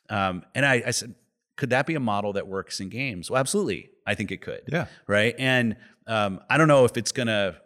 [0.08, 1.14] Um, and I, I said,
[1.56, 3.30] could that be a model that works in games?
[3.30, 3.90] Well, absolutely.
[4.06, 4.62] I think it could.
[4.66, 4.86] Yeah.
[5.06, 5.34] Right.
[5.38, 5.76] And
[6.06, 7.56] um, I don't know if it's going to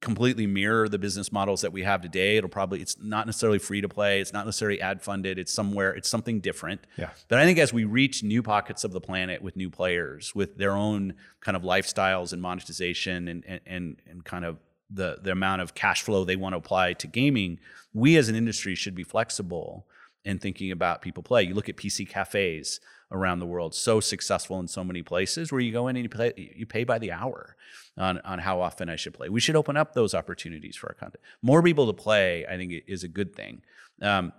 [0.00, 2.38] completely mirror the business models that we have today.
[2.38, 4.20] It'll probably it's not necessarily free to play.
[4.20, 5.38] It's not necessarily ad funded.
[5.38, 5.92] It's somewhere.
[5.92, 6.86] It's something different.
[6.96, 7.10] Yeah.
[7.28, 10.56] But I think as we reach new pockets of the planet with new players, with
[10.56, 15.32] their own kind of lifestyles and monetization and and and, and kind of the the
[15.32, 17.58] amount of cash flow they want to apply to gaming,
[17.92, 19.86] we as an industry should be flexible
[20.24, 21.42] in thinking about people play.
[21.42, 22.80] You look at PC cafes
[23.12, 26.08] around the world, so successful in so many places where you go in and you
[26.08, 27.56] play you pay by the hour
[27.96, 29.28] on, on how often I should play.
[29.28, 31.22] We should open up those opportunities for our content.
[31.42, 33.62] More people to play, I think, is a good thing.
[34.02, 34.32] Um,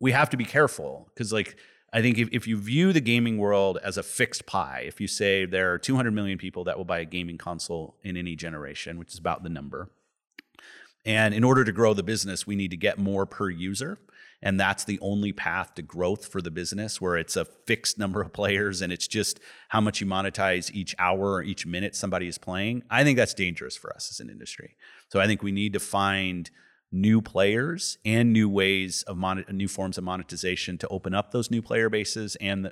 [0.00, 1.56] we have to be careful because, like,
[1.92, 5.06] I think if, if you view the gaming world as a fixed pie, if you
[5.06, 8.98] say there are 200 million people that will buy a gaming console in any generation,
[8.98, 9.90] which is about the number,
[11.04, 13.98] and in order to grow the business, we need to get more per user.
[14.40, 18.20] And that's the only path to growth for the business where it's a fixed number
[18.20, 22.28] of players and it's just how much you monetize each hour or each minute somebody
[22.28, 22.84] is playing.
[22.88, 24.76] I think that's dangerous for us as an industry.
[25.08, 26.50] So i think we need to find
[26.92, 31.50] new players and new ways of mon- new forms of monetization to open up those
[31.50, 32.70] new player bases and the,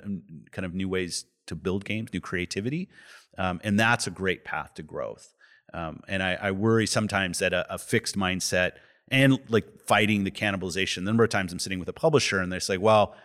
[0.51, 2.89] kind of new ways to build games new creativity.
[3.37, 5.33] Um, and that's a great path to growth
[5.73, 8.73] um, and I, I, worry sometimes that a, a fixed mindset
[9.09, 10.95] and like fighting the cannibalization.
[10.95, 13.15] The number of times I'm sitting with a publisher and they're like, well,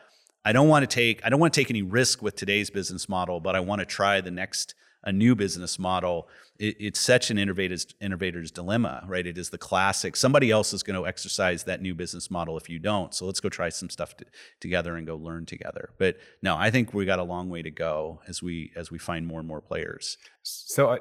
[0.45, 3.09] I don't want to take I don't want to take any risk with today's business
[3.09, 4.75] model, but I want to try the next
[5.05, 6.29] a new business model.
[6.59, 9.27] It, it's such an innovator's innovator's dilemma, right?
[9.27, 10.17] It is the classic.
[10.17, 13.15] Somebody else is going to exercise that new business model if you don't.
[13.15, 14.25] So let's go try some stuff to,
[14.61, 15.91] together and go learn together.
[15.99, 18.99] But no, I think we got a long way to go as we as we
[18.99, 20.19] find more and more players.
[20.43, 20.99] So, uh,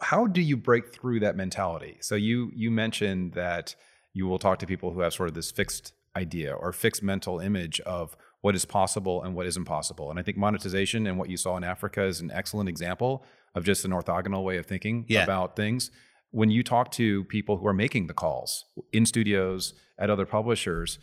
[0.00, 1.98] how do you break through that mentality?
[2.00, 3.74] So you you mentioned that
[4.12, 7.38] you will talk to people who have sort of this fixed idea or fixed mental
[7.38, 10.10] image of what is possible and what isn't possible.
[10.10, 13.24] And I think monetization and what you saw in Africa is an excellent example
[13.54, 15.24] of just an orthogonal way of thinking yeah.
[15.24, 15.90] about things.
[16.30, 20.98] When you talk to people who are making the calls in studios at other publishers,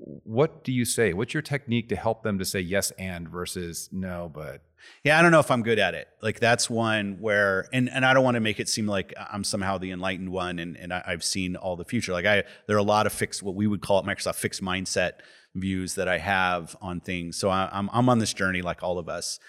[0.00, 1.12] what do you say?
[1.12, 4.62] What's your technique to help them to say yes and versus no, but
[5.02, 6.08] yeah, I don't know if I'm good at it.
[6.22, 9.44] Like that's one where, and and I don't want to make it seem like I'm
[9.44, 12.12] somehow the enlightened one, and and I, have seen all the future.
[12.12, 14.62] Like I, there are a lot of fixed, what we would call at Microsoft fixed
[14.62, 15.14] mindset
[15.54, 17.36] views that I have on things.
[17.36, 19.40] So I, I'm I'm on this journey like all of us.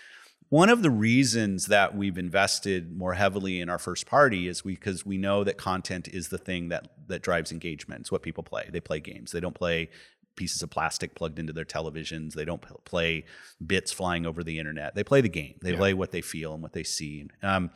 [0.50, 5.06] One of the reasons that we've invested more heavily in our first party is because
[5.06, 8.02] we know that content is the thing that that drives engagement.
[8.02, 8.68] It's what people play.
[8.72, 9.32] They play games.
[9.32, 9.90] They don't play
[10.40, 12.34] pieces of plastic plugged into their televisions.
[12.34, 13.26] They don't play
[13.66, 14.96] bits flying over the internet.
[14.96, 15.56] They play the game.
[15.62, 15.78] They yeah.
[15.78, 17.28] play what they feel and what they see.
[17.44, 17.72] Um,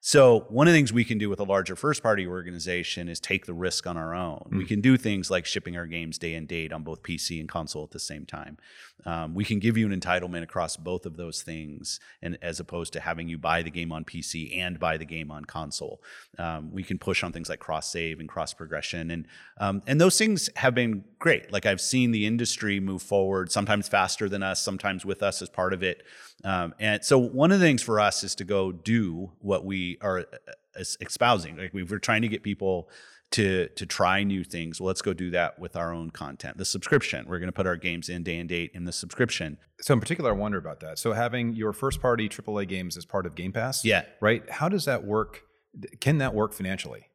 [0.00, 3.18] so one of the things we can do with a larger first party organization is
[3.18, 4.48] take the risk on our own.
[4.50, 4.58] Mm.
[4.58, 7.48] We can do things like shipping our games day and date on both PC and
[7.48, 8.58] console at the same time.
[9.04, 12.92] Um, we can give you an entitlement across both of those things, and as opposed
[12.92, 16.00] to having you buy the game on PC and buy the game on console.
[16.38, 19.26] Um, we can push on things like cross save and cross progression, and
[19.58, 21.52] um, and those things have been great.
[21.52, 25.48] Like I've seen the industry move forward, sometimes faster than us, sometimes with us as
[25.48, 26.02] part of it.
[26.44, 29.98] Um, and so one of the things for us is to go do what we
[30.00, 31.56] are uh, espousing.
[31.56, 32.88] Like we are trying to get people
[33.30, 34.80] to to try new things.
[34.80, 36.56] Well, let's go do that with our own content.
[36.56, 37.26] The subscription.
[37.28, 39.58] We're going to put our games in day and date in the subscription.
[39.80, 40.98] So in particular, I wonder about that.
[40.98, 44.48] So having your first party AAA games as part of Game Pass, yeah, right?
[44.48, 45.42] How does that work?
[46.00, 47.08] Can that work financially?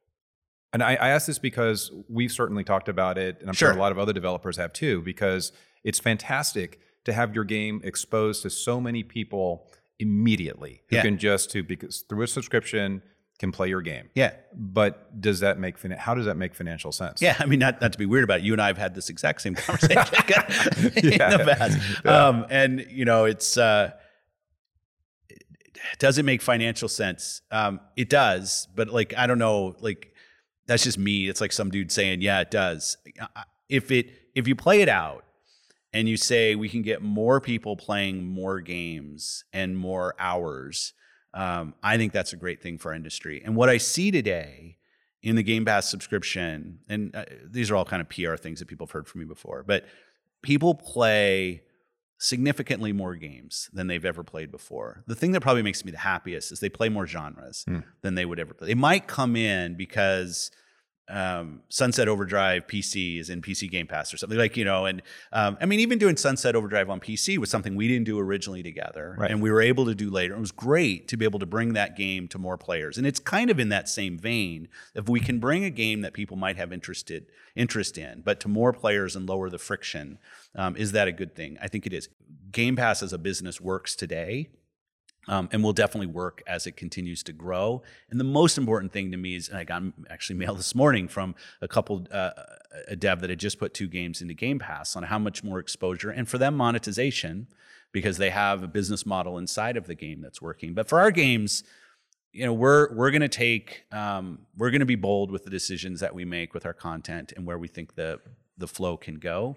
[0.72, 3.68] And I, I ask this because we've certainly talked about it, and I'm sure.
[3.68, 5.02] sure a lot of other developers have too.
[5.02, 5.52] Because
[5.82, 11.02] it's fantastic to have your game exposed to so many people immediately who yeah.
[11.02, 13.02] can just to because through a subscription
[13.38, 14.08] can play your game.
[14.14, 14.32] Yeah.
[14.54, 17.20] But does that make how does that make financial sense?
[17.20, 18.94] Yeah, I mean not not to be weird about it, you and I have had
[18.94, 19.96] this exact same conversation
[20.96, 21.36] in yeah.
[21.36, 21.78] the past.
[22.04, 22.26] Yeah.
[22.26, 23.92] Um, and you know, it's uh
[25.98, 27.42] does it make financial sense?
[27.50, 30.12] Um, it does, but like I don't know, like
[30.66, 31.28] that's just me.
[31.28, 32.96] It's like some dude saying, "Yeah, it does."
[33.68, 35.23] If it if you play it out
[35.94, 40.92] and you say we can get more people playing more games and more hours,
[41.32, 43.40] um, I think that's a great thing for our industry.
[43.42, 44.78] And what I see today
[45.22, 48.66] in the Game Pass subscription, and uh, these are all kind of PR things that
[48.66, 49.84] people have heard from me before, but
[50.42, 51.62] people play
[52.18, 55.04] significantly more games than they've ever played before.
[55.06, 57.84] The thing that probably makes me the happiest is they play more genres mm.
[58.02, 58.68] than they would ever play.
[58.68, 60.50] They might come in because
[61.08, 65.02] um, Sunset Overdrive PC is in PC Game Pass or something like you know, and
[65.32, 68.62] um, I mean even doing Sunset Overdrive on PC was something we didn't do originally
[68.62, 69.30] together, Right.
[69.30, 70.34] and we were able to do later.
[70.34, 73.20] It was great to be able to bring that game to more players, and it's
[73.20, 74.68] kind of in that same vein.
[74.94, 78.48] If we can bring a game that people might have interested interest in, but to
[78.48, 80.18] more players and lower the friction,
[80.54, 81.58] um, is that a good thing?
[81.60, 82.08] I think it is.
[82.50, 84.48] Game Pass as a business works today
[85.28, 87.82] um, and will definitely work as it continues to grow.
[88.10, 91.08] And the most important thing to me is, and I got actually mail this morning
[91.08, 92.30] from a couple, uh,
[92.88, 95.58] a dev that had just put two games into Game Pass on how much more
[95.58, 97.46] exposure and for them monetization
[97.92, 100.74] because they have a business model inside of the game that's working.
[100.74, 101.62] But for our games,
[102.32, 105.50] you know, we're we're going to take, um, we're going to be bold with the
[105.50, 108.20] decisions that we make with our content and where we think the
[108.58, 109.56] the flow can go.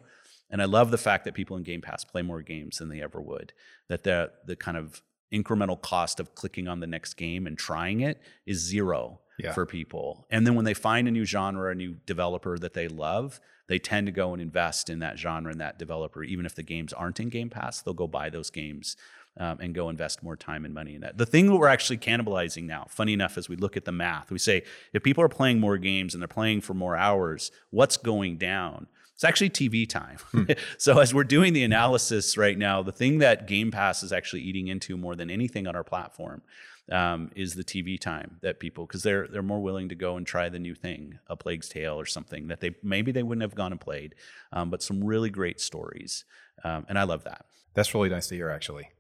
[0.49, 3.01] And I love the fact that people in Game Pass play more games than they
[3.01, 3.53] ever would.
[3.89, 5.01] That the the kind of
[5.33, 9.53] incremental cost of clicking on the next game and trying it is zero Yeah.
[9.53, 10.25] for people.
[10.29, 13.77] And then when they find a new genre, a new developer that they love, they
[13.79, 16.23] tend to go and invest in that genre and that developer.
[16.23, 18.95] Even if the games aren't in Game Pass, they'll go buy those games
[19.39, 21.17] um, and go invest more time and money in that.
[21.17, 24.31] The thing that we're actually cannibalizing now, funny enough, as we look at the math,
[24.31, 24.63] we say
[24.93, 28.87] if people are playing more games and they're playing for more hours, what's going down?
[29.17, 30.19] It's actually TV time.
[30.77, 34.43] so as we're doing the analysis right now, the thing that Game Pass is actually
[34.43, 36.43] eating into more than anything on our platform
[36.91, 40.27] um, is the TV time that people because they're they're more willing to go and
[40.27, 43.55] try the new thing, a Plague's Tale or something that they maybe they wouldn't have
[43.55, 44.13] gone and played,
[44.53, 46.23] um, but some really great stories,
[46.63, 47.47] um, and I love that.
[47.73, 48.91] That's really nice to hear, actually.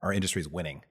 [0.00, 0.84] Our industry is winning.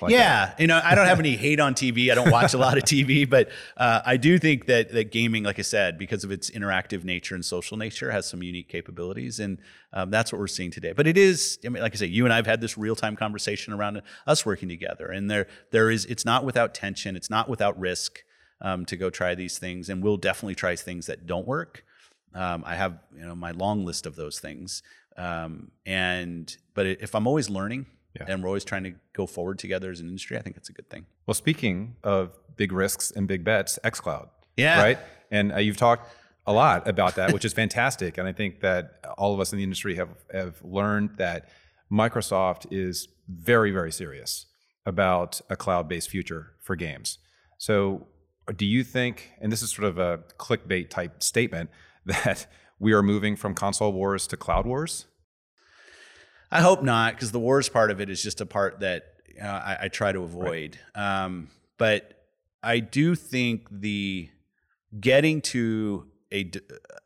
[0.00, 0.16] Like that.
[0.16, 2.10] yeah, you know, I don't have any hate on TV.
[2.10, 5.42] I don't watch a lot of TV, but uh, I do think that that gaming,
[5.42, 9.38] like I said, because of its interactive nature and social nature, has some unique capabilities,
[9.38, 9.58] and
[9.92, 10.92] um, that's what we're seeing today.
[10.92, 12.96] But it is, I mean, like I say, you and I have had this real
[12.96, 17.30] time conversation around us working together, and there there is, it's not without tension, it's
[17.30, 18.20] not without risk
[18.62, 21.84] um, to go try these things, and we'll definitely try things that don't work.
[22.34, 24.82] Um, I have, you know, my long list of those things,
[25.18, 27.86] um, and but if I'm always learning.
[28.14, 28.26] Yeah.
[28.28, 30.36] And we're always trying to go forward together as an industry.
[30.36, 31.06] I think that's a good thing.
[31.26, 34.28] Well, speaking of big risks and big bets, xCloud.
[34.56, 34.82] Yeah.
[34.82, 34.98] Right.
[35.30, 36.12] And uh, you've talked
[36.46, 38.18] a lot about that, which is fantastic.
[38.18, 41.48] And I think that all of us in the industry have have learned that
[41.90, 44.46] Microsoft is very, very serious
[44.86, 47.18] about a cloud-based future for games.
[47.58, 48.08] So,
[48.56, 51.70] do you think, and this is sort of a clickbait type statement,
[52.06, 52.46] that
[52.80, 55.06] we are moving from console wars to cloud wars?
[56.52, 59.04] I hope not, because the wars part of it is just a part that
[59.42, 60.78] uh, I, I try to avoid.
[60.94, 61.48] Um,
[61.78, 62.26] but
[62.62, 64.28] I do think the
[65.00, 66.50] getting to a,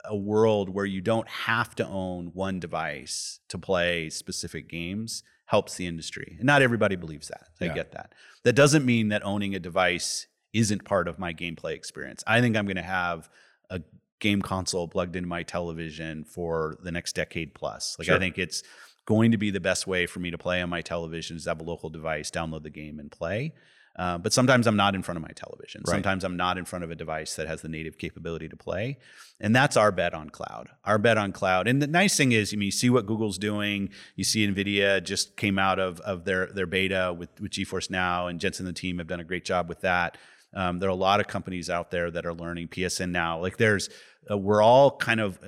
[0.04, 5.76] a world where you don't have to own one device to play specific games helps
[5.76, 6.34] the industry.
[6.38, 7.46] And not everybody believes that.
[7.60, 7.74] I Yeah.
[7.74, 8.12] get that.
[8.42, 12.24] That doesn't mean that owning a device isn't part of my gameplay experience.
[12.26, 13.28] I think I'm going to have
[13.70, 13.80] a
[14.18, 17.96] game console plugged into my television for the next decade plus.
[17.98, 18.62] Like I think it's
[19.06, 21.50] going to be the best way for me to play on my television is to
[21.50, 23.54] have a local device, download the game, and play.
[23.98, 25.82] Uh, but sometimes I'm not in front of my television.
[25.86, 25.92] Right.
[25.92, 28.98] Sometimes I'm not in front of a device that has the native capability to play.
[29.40, 30.68] And that's our bet on cloud.
[30.84, 31.66] Our bet on cloud.
[31.66, 33.88] And the nice thing is, I mean, you see what Google's doing.
[34.14, 38.26] You see NVIDIA just came out of, of their, their beta with, with GeForce Now,
[38.26, 40.18] and Jensen and the team have done a great job with that.
[40.52, 43.40] Um, there are a lot of companies out there that are learning PSN now.
[43.40, 43.88] Like there's,
[44.30, 45.38] uh, we're all kind of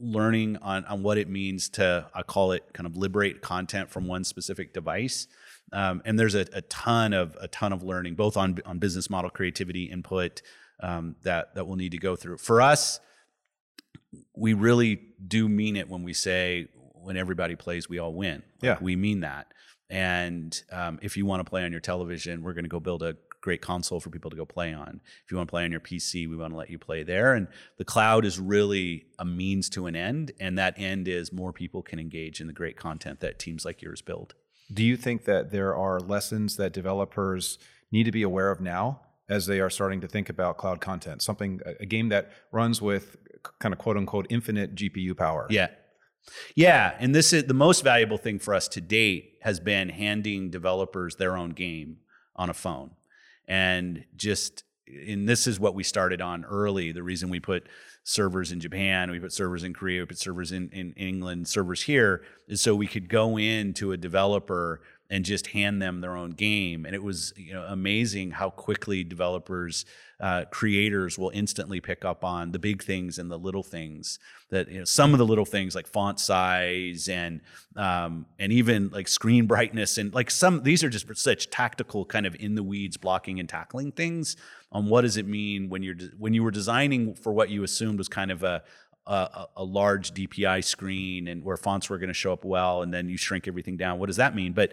[0.00, 4.06] learning on, on what it means to, I call it kind of liberate content from
[4.06, 5.26] one specific device.
[5.72, 9.08] Um, and there's a, a ton of a ton of learning, both on on business
[9.10, 10.42] model creativity input
[10.80, 12.38] um, that that we'll need to go through.
[12.38, 13.00] For us,
[14.36, 18.36] we really do mean it when we say when everybody plays, we all win.
[18.36, 18.78] Like, Yeah.
[18.80, 19.48] we mean that.
[19.90, 23.02] And um, if you want to play on your television, we're going to go build
[23.02, 25.02] a great console for people to go play on.
[25.22, 27.34] If you want to play on your PC, we want to let you play there.
[27.34, 31.52] And the cloud is really a means to an end, and that end is more
[31.52, 34.34] people can engage in the great content that teams like yours build.
[34.72, 37.58] Do you think that there are lessons that developers
[37.92, 41.20] need to be aware of now as they are starting to think about cloud content?
[41.20, 43.18] Something, a game that runs with
[43.58, 45.46] kind of quote unquote infinite GPU power.
[45.50, 45.68] Yeah.
[46.54, 46.94] Yeah.
[46.98, 51.16] And this is the most valuable thing for us to date has been handing developers
[51.16, 51.98] their own game
[52.34, 52.92] on a phone.
[53.46, 56.92] And just, and this is what we started on early.
[56.92, 57.66] The reason we put
[58.04, 61.82] servers in Japan, we put servers in Korea, we put servers in, in England, servers
[61.82, 66.30] here is so we could go into a developer and just hand them their own
[66.30, 66.86] game.
[66.86, 69.84] And it was you know amazing how quickly developers,
[70.20, 74.18] uh, creators will instantly pick up on the big things and the little things.
[74.50, 77.40] That you know some of the little things like font size and
[77.76, 82.26] um, and even like screen brightness and like some these are just such tactical kind
[82.26, 84.36] of in the weeds blocking and tackling things
[84.70, 87.98] on what does it mean when you're when you were designing for what you assumed
[87.98, 88.62] was kind of a
[89.06, 92.92] a, a, large DPI screen and where fonts were going to show up well, and
[92.92, 93.98] then you shrink everything down.
[93.98, 94.52] What does that mean?
[94.52, 94.72] But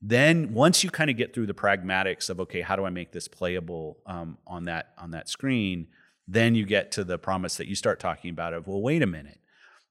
[0.00, 3.10] then once you kind of get through the pragmatics of okay, how do I make
[3.10, 5.88] this playable um, on that on that screen?
[6.28, 9.06] Then you get to the promise that you start talking about of well, wait a
[9.06, 9.40] minute.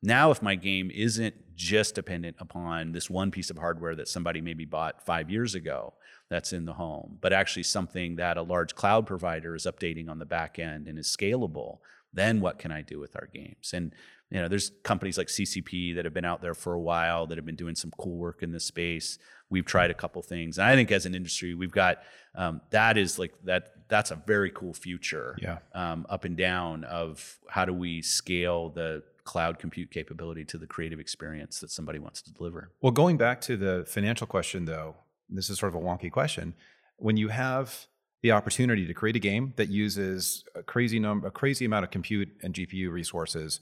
[0.02, 4.42] Now, if my game isn't just dependent upon this one piece of hardware that somebody
[4.42, 5.94] maybe bought five years ago
[6.30, 10.20] that's in the home, but actually something that a large cloud provider is updating on
[10.20, 11.78] the back end and is scalable,
[12.14, 13.72] then what can I do with our games?
[13.74, 13.94] And
[14.30, 17.38] you know, there's companies like CCP that have been out there for a while that
[17.38, 19.20] have been doing some cool work in this space.
[19.50, 22.00] We've tried a couple things, and I think as an industry, we've got
[22.36, 23.70] um, that is like that.
[23.90, 25.38] That's a very cool future.
[25.40, 25.60] Yeah.
[25.76, 30.68] Um, up and down of how do we scale the cloud compute capability to the
[30.68, 32.72] creative experience that somebody wants to deliver.
[32.82, 34.96] Well, going back to the financial question, though,
[35.30, 36.56] this is sort of a wonky question.
[36.98, 37.88] When you have
[38.24, 41.92] the opportunity to create a game that uses a crazy number, a crazy amount of
[41.92, 43.60] compute and GPU resources,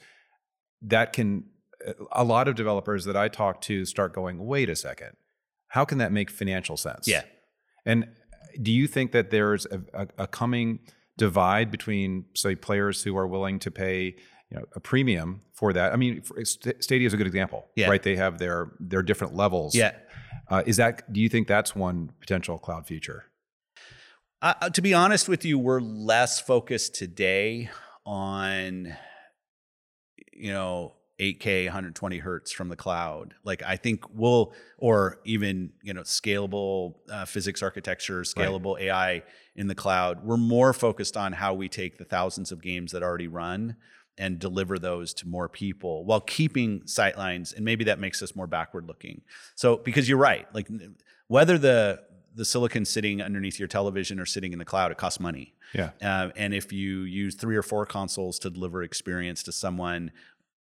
[0.84, 1.46] that can
[2.12, 5.18] a lot of developers that I talk to start going, wait a second,
[5.70, 7.08] how can that make financial sense?
[7.08, 7.24] Yeah.
[7.88, 8.10] And
[8.62, 10.80] do you think that there's a, a, a coming
[11.18, 14.16] divide between, say, players who are willing to pay
[14.52, 15.92] you know, a premium for that?
[15.92, 17.90] I mean, Stadia is a good example, yeah.
[17.90, 18.04] right?
[18.04, 19.74] They have their their different levels.
[19.74, 19.94] Yeah.
[20.50, 21.12] Uh, is that?
[21.12, 23.31] Do you think that's one potential cloud future?
[24.42, 27.70] Uh, to be honest with you, we're less focused today
[28.06, 28.96] on,
[30.34, 33.36] you know, 8K 120 hertz from the cloud.
[33.44, 38.86] Like I think we'll, or even you know, scalable uh, physics architecture, scalable right.
[38.86, 39.24] AI
[39.56, 40.26] in the cloud.
[40.26, 43.76] We're more focused on how we take the thousands of games that already run
[44.18, 48.46] and deliver those to more people while keeping sightlines and maybe that makes us more
[48.46, 49.22] backward looking
[49.56, 50.68] so because you're right like
[51.28, 51.98] whether the
[52.36, 55.54] the silicon sitting underneath your television or sitting in the cloud, it costs money.
[55.74, 55.92] Yeah.
[56.02, 60.12] Uh, and if you use three or four consoles to deliver experience to someone,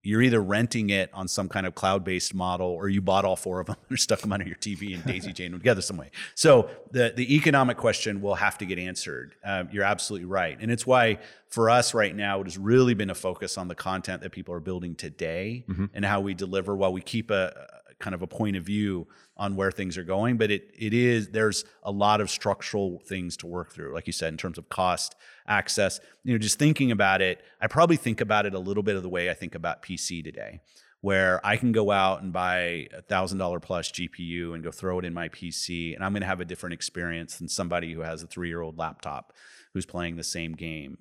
[0.03, 3.59] you're either renting it on some kind of cloud-based model or you bought all four
[3.59, 6.11] of them and stuck them under your TV and daisy chained them together some way.
[6.35, 9.35] So the, the economic question will have to get answered.
[9.43, 10.57] Uh, you're absolutely right.
[10.61, 13.75] And it's why for us right now, it has really been a focus on the
[13.75, 15.85] content that people are building today mm-hmm.
[15.93, 19.55] and how we deliver while we keep a, kind of a point of view on
[19.55, 20.37] where things are going.
[20.37, 24.13] But it it is there's a lot of structural things to work through, like you
[24.13, 25.15] said, in terms of cost,
[25.47, 25.99] access.
[26.23, 29.03] You know, just thinking about it, I probably think about it a little bit of
[29.03, 30.61] the way I think about PC today,
[31.01, 34.99] where I can go out and buy a thousand dollar plus GPU and go throw
[34.99, 38.01] it in my PC, and I'm going to have a different experience than somebody who
[38.01, 39.33] has a three year old laptop
[39.73, 40.97] who's playing the same game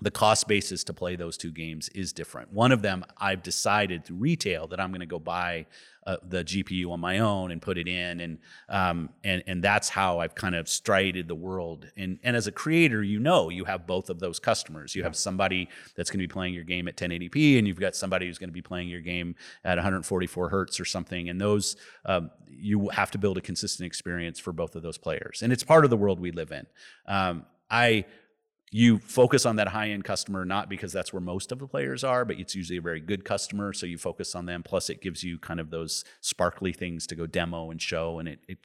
[0.00, 2.52] the cost basis to play those two games is different.
[2.52, 5.66] One of them, I've decided through retail that I'm going to go buy
[6.04, 8.38] uh, the GPU on my own and put it in, and
[8.68, 11.86] um, and and that's how I've kind of strided the world.
[11.96, 14.96] And and as a creator, you know, you have both of those customers.
[14.96, 17.94] You have somebody that's going to be playing your game at 1080p, and you've got
[17.94, 21.28] somebody who's going to be playing your game at 144 hertz or something.
[21.28, 25.42] And those um, you have to build a consistent experience for both of those players,
[25.42, 26.66] and it's part of the world we live in.
[27.06, 28.06] Um, I
[28.74, 32.02] you focus on that high end customer not because that's where most of the players
[32.02, 34.62] are but it's usually a very good customer so you focus on them.
[34.62, 38.28] Plus it gives you kind of those sparkly things to go demo and show and
[38.28, 38.58] it, it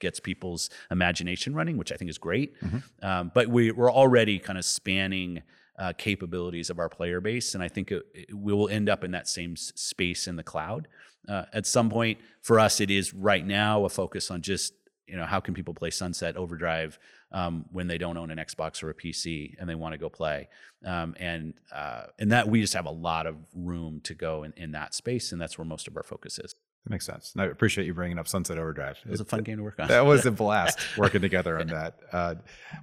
[0.00, 2.60] gets people's imagination running which i think is great.
[2.60, 3.06] Mm-hmm.
[3.06, 5.42] um, but we, we're already kind of spanning
[5.78, 9.04] uh, capabilities of our player base and i think it, it, we will end up
[9.04, 10.88] in that same space in the cloud.
[11.28, 14.74] Uh, at some point for us it is right now a focus on just
[15.06, 16.98] you know how can people play sunset overdrive
[17.32, 20.08] um, when they don't own an Xbox or a PC and they want to go
[20.08, 20.48] play.
[20.84, 24.52] Um, and uh, and that we just have a lot of room to go in,
[24.56, 26.54] in that space, and that's where most of our focus is.
[26.84, 27.32] That makes sense.
[27.34, 28.98] And I appreciate you bringing up Sunset Overdrive.
[29.04, 29.86] It was a fun it, game to work on.
[29.86, 32.00] That was a blast working together on that.
[32.12, 32.34] Uh,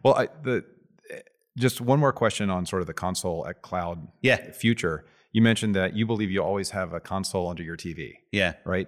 [0.04, 0.64] well, I, the
[1.58, 4.52] just one more question on sort of the console at cloud yeah.
[4.52, 5.06] future.
[5.32, 8.14] You mentioned that you believe you always have a console under your TV.
[8.32, 8.54] Yeah.
[8.64, 8.88] Right.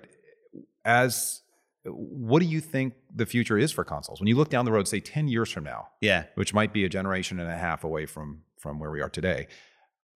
[0.85, 1.41] As
[1.85, 4.19] what do you think the future is for consoles?
[4.19, 6.25] When you look down the road say 10 years from now yeah.
[6.35, 9.47] which might be a generation and a half away from from where we are today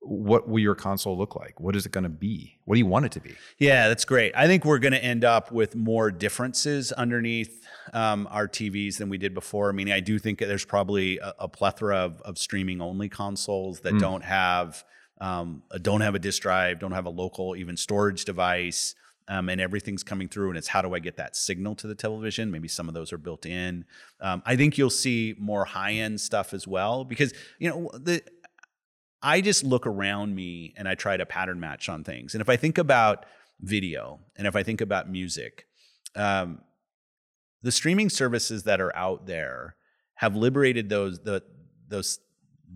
[0.07, 1.59] what will your console look like?
[1.59, 2.59] What is it going to be?
[2.65, 3.35] What do you want it to be?
[3.57, 4.33] Yeah that's great.
[4.35, 9.09] I think we're going to end up with more differences underneath um, our tvs than
[9.09, 9.69] we did before.
[9.69, 13.79] I mean i do think there's probably a, a plethora of, of, streaming only consoles
[13.81, 13.99] that mm.
[13.99, 14.83] don't have
[15.21, 18.95] um, don't have a disk drive don't have a local even storage device
[19.27, 21.95] um, and everything's coming through and it's how do i get that signal to the
[21.95, 23.85] television maybe some of those are built in
[24.21, 28.21] um, i think you'll see more high-end stuff as well because you know the
[29.21, 32.49] i just look around me and i try to pattern match on things and if
[32.49, 33.25] i think about
[33.61, 35.65] video and if i think about music
[36.15, 36.61] um,
[37.61, 39.75] the streaming services that are out there
[40.15, 41.41] have liberated those the
[41.87, 42.19] those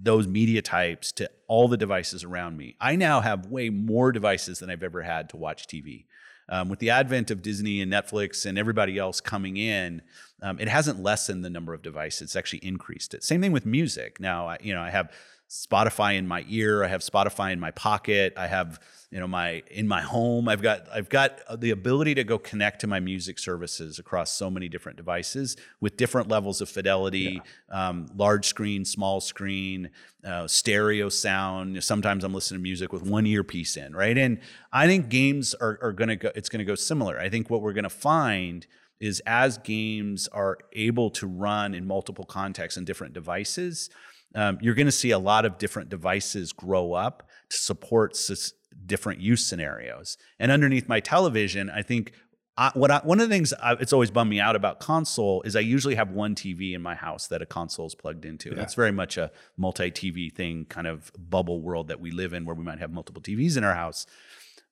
[0.01, 2.75] those media types to all the devices around me.
[2.79, 6.05] I now have way more devices than I've ever had to watch TV.
[6.49, 10.01] Um, with the advent of Disney and Netflix and everybody else coming in,
[10.41, 13.23] um, it hasn't lessened the number of devices; it's actually increased it.
[13.23, 14.19] Same thing with music.
[14.19, 15.11] Now, I, you know, I have
[15.49, 16.83] Spotify in my ear.
[16.83, 18.33] I have Spotify in my pocket.
[18.37, 18.79] I have
[19.09, 20.47] you know my in my home.
[20.47, 24.51] I've got I've got the ability to go connect to my music services across so
[24.51, 27.89] many different devices with different levels of fidelity, yeah.
[27.89, 29.89] um, large screen, small screen,
[30.23, 31.83] uh, stereo sound.
[31.83, 34.17] Sometimes I'm listening to music with one earpiece in, right?
[34.17, 34.39] And
[34.71, 36.31] I think games are, are gonna go.
[36.35, 37.19] It's gonna go similar.
[37.19, 38.67] I think what we're gonna find
[38.99, 43.89] is as games are able to run in multiple contexts and different devices
[44.35, 48.53] um, you're going to see a lot of different devices grow up to support s-
[48.85, 50.17] different use scenarios.
[50.39, 52.13] And underneath my television, I think
[52.57, 55.41] I, what I, one of the things I, it's always bummed me out about console
[55.43, 58.53] is I usually have one TV in my house that a console is plugged into.
[58.53, 58.63] Yeah.
[58.63, 62.55] It's very much a multi-TV thing, kind of bubble world that we live in, where
[62.55, 64.05] we might have multiple TVs in our house.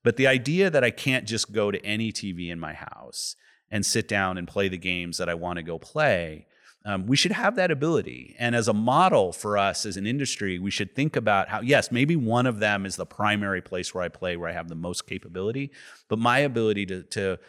[0.04, 3.36] But the idea that I can't just go to any TV in my house
[3.72, 6.47] and sit down and play the games that I want to go play
[6.88, 8.34] um, we should have that ability.
[8.40, 11.92] And as a model for us as an industry, we should think about how, yes,
[11.92, 14.76] maybe one of them is the primary place where I play, where I have the
[14.76, 15.70] most capability,
[16.08, 17.40] but my ability to, to,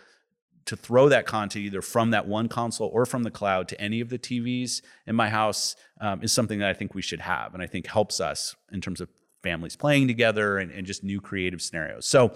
[0.65, 4.01] to throw that content either from that one console or from the cloud to any
[4.01, 7.55] of the TVs in my house um, is something that I think we should have.
[7.55, 9.09] And I think helps us in terms of
[9.45, 12.07] families playing together and, and just new creative scenarios.
[12.07, 12.33] So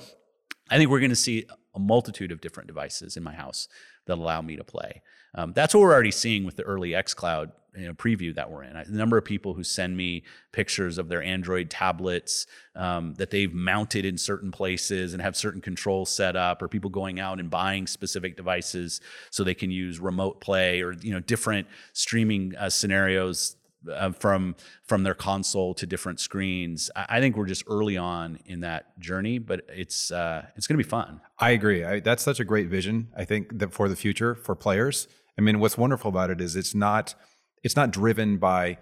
[0.70, 3.66] I think we're going to see a multitude of different devices in my house
[4.06, 5.02] that allow me to play.
[5.34, 8.64] Um, that's what we're already seeing with the early xCloud you know, preview that we're
[8.64, 8.74] in.
[8.74, 12.46] The number of people who send me pictures of their Android tablets
[12.76, 16.90] um, that they've mounted in certain places and have certain controls set up, or people
[16.90, 19.00] going out and buying specific devices
[19.30, 23.56] so they can use remote play or you know different streaming uh, scenarios
[23.90, 26.90] uh, from from their console to different screens.
[26.94, 30.78] I, I, think we're just early on in that journey, but it's uh, it's going
[30.78, 31.20] to be fun.
[31.38, 31.84] I agree.
[31.84, 33.08] I, that's such a great vision.
[33.16, 35.08] I think that for the future for players
[35.38, 37.14] I mean, what's wonderful about it is it's not
[37.62, 38.78] it's not driven by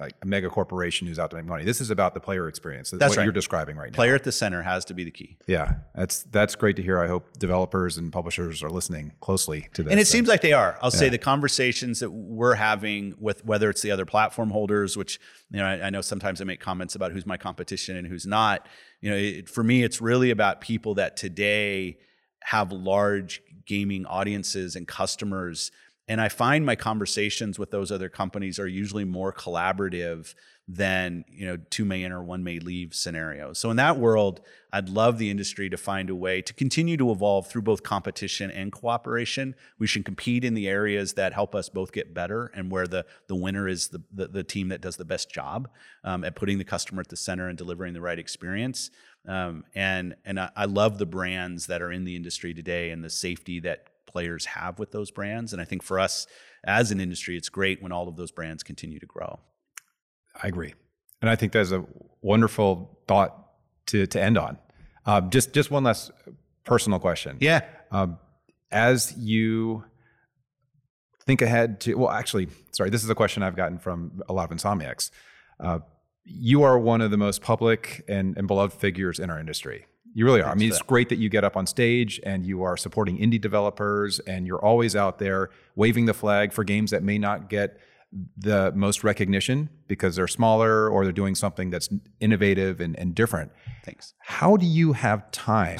[0.00, 1.64] a, a mega corporation who's out to make money.
[1.64, 2.90] This is about the player experience.
[2.90, 3.24] That's, that's what right.
[3.24, 3.96] you're describing right now.
[3.96, 5.36] Player at the center has to be the key.
[5.46, 6.98] Yeah, that's that's great to hear.
[6.98, 9.90] I hope developers and publishers are listening closely to this.
[9.90, 10.78] And it seems like they are.
[10.82, 10.98] I'll yeah.
[10.98, 15.20] say the conversations that we're having with whether it's the other platform holders, which
[15.50, 18.26] you know I, I know sometimes I make comments about who's my competition and who's
[18.26, 18.66] not.
[19.00, 21.98] You know, it, for me, it's really about people that today
[22.44, 25.70] have large gaming audiences and customers.
[26.08, 30.34] And I find my conversations with those other companies are usually more collaborative
[30.70, 33.58] than you know two may enter one may leave scenarios.
[33.58, 34.40] So in that world
[34.70, 38.50] i'd love the industry to find a way to continue to evolve through both competition
[38.50, 39.54] and cooperation.
[39.78, 43.06] We should compete in the areas that help us both get better and where the
[43.28, 45.70] the winner is the the, the team that does the best job
[46.04, 48.90] um, at putting the customer at the center and delivering the right experience.
[49.26, 53.02] Um, and and I, I love the brands that are in the industry today and
[53.02, 55.52] the safety that players have with those brands.
[55.52, 56.26] And I think for us
[56.64, 59.38] as an industry, it's great when all of those brands continue to grow.
[60.42, 60.74] I agree,
[61.22, 61.84] and I think that's a
[62.20, 63.46] wonderful thought
[63.86, 64.58] to to end on.
[65.06, 66.10] Um, just just one last
[66.64, 67.38] personal question.
[67.40, 67.64] Yeah.
[67.90, 68.18] Um,
[68.70, 69.84] as you
[71.24, 74.50] think ahead to well, actually, sorry, this is a question I've gotten from a lot
[74.50, 75.10] of insomniacs.
[75.58, 75.80] Uh,
[76.24, 79.86] you are one of the most public and, and beloved figures in our industry.
[80.18, 80.50] You really are.
[80.50, 83.40] I mean, it's great that you get up on stage and you are supporting indie
[83.40, 87.78] developers and you're always out there waving the flag for games that may not get
[88.36, 91.88] the most recognition because they're smaller or they're doing something that's
[92.18, 93.52] innovative and, and different.
[93.84, 94.12] Thanks.
[94.18, 95.78] How do you have time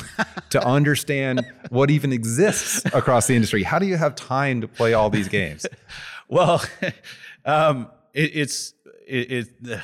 [0.51, 3.65] to understand what even exists across the industry?
[3.65, 5.67] How do you have time to play all these games?
[6.29, 6.63] well,
[7.45, 8.73] um, it, it's
[9.05, 9.81] it, it,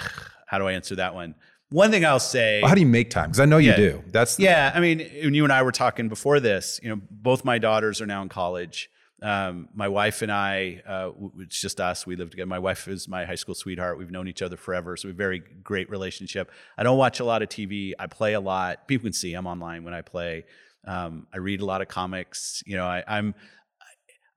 [0.47, 1.35] how do I answer that one?
[1.75, 2.61] One thing I'll say.
[2.62, 3.31] Well, how do you make time?
[3.31, 4.05] Because I know you yeah, do.
[4.12, 4.70] That's yeah.
[4.72, 8.01] I mean, when you and I were talking before this, you know, both my daughters
[8.01, 8.89] are now in college.
[9.20, 11.11] Um, my wife and I, uh,
[11.41, 12.07] it's just us.
[12.07, 12.47] We live together.
[12.47, 13.99] My wife is my high school sweetheart.
[13.99, 16.53] We've known each other forever, so we have a very great relationship.
[16.79, 17.91] I don't watch a lot of TV.
[17.99, 18.87] I play a lot.
[18.87, 20.45] People can see I'm online when I play.
[20.87, 22.62] Um, I read a lot of comics.
[22.66, 23.35] You know, I, I'm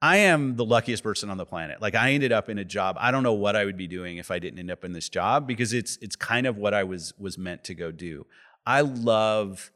[0.07, 1.81] I am the luckiest person on the planet.
[1.81, 2.95] Like I ended up in a job.
[2.97, 5.09] I don't know what I would be doing if I didn't end up in this
[5.09, 8.25] job because it's it's kind of what I was was meant to go do.
[8.65, 9.69] I love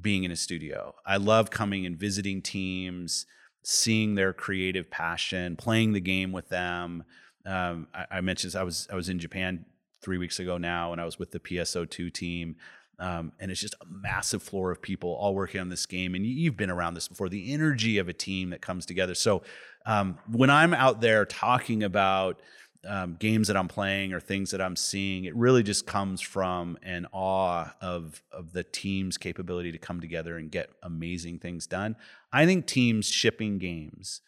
[0.00, 0.96] being in a studio.
[1.06, 3.26] I love coming and visiting teams,
[3.62, 7.04] seeing their creative passion, playing the game with them.
[7.46, 9.64] Um, I, I, mentioned I was I was in Japan
[10.02, 12.56] three weeks ago now, and I was with the PSO2 team.
[13.00, 16.14] Um, and it's just a massive floor of people all working on this game.
[16.14, 19.14] And you've been around this before the energy of a team that comes together.
[19.14, 19.42] So
[19.86, 22.40] um, when I'm out there talking about
[22.86, 26.78] um, games that I'm playing or things that I'm seeing, it really just comes from
[26.82, 31.96] an awe of of the team's capability to come together and get amazing things done.
[32.32, 34.20] I think teams shipping games,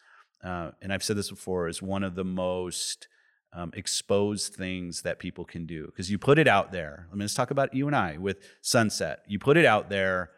[0.45, 3.09] uh, and I've said this before, is one of the most
[3.53, 7.07] um, exposed things that people can do because you put it out there.
[7.11, 9.22] I mean, let's talk about you and I with Sunset.
[9.26, 10.30] You put it out there,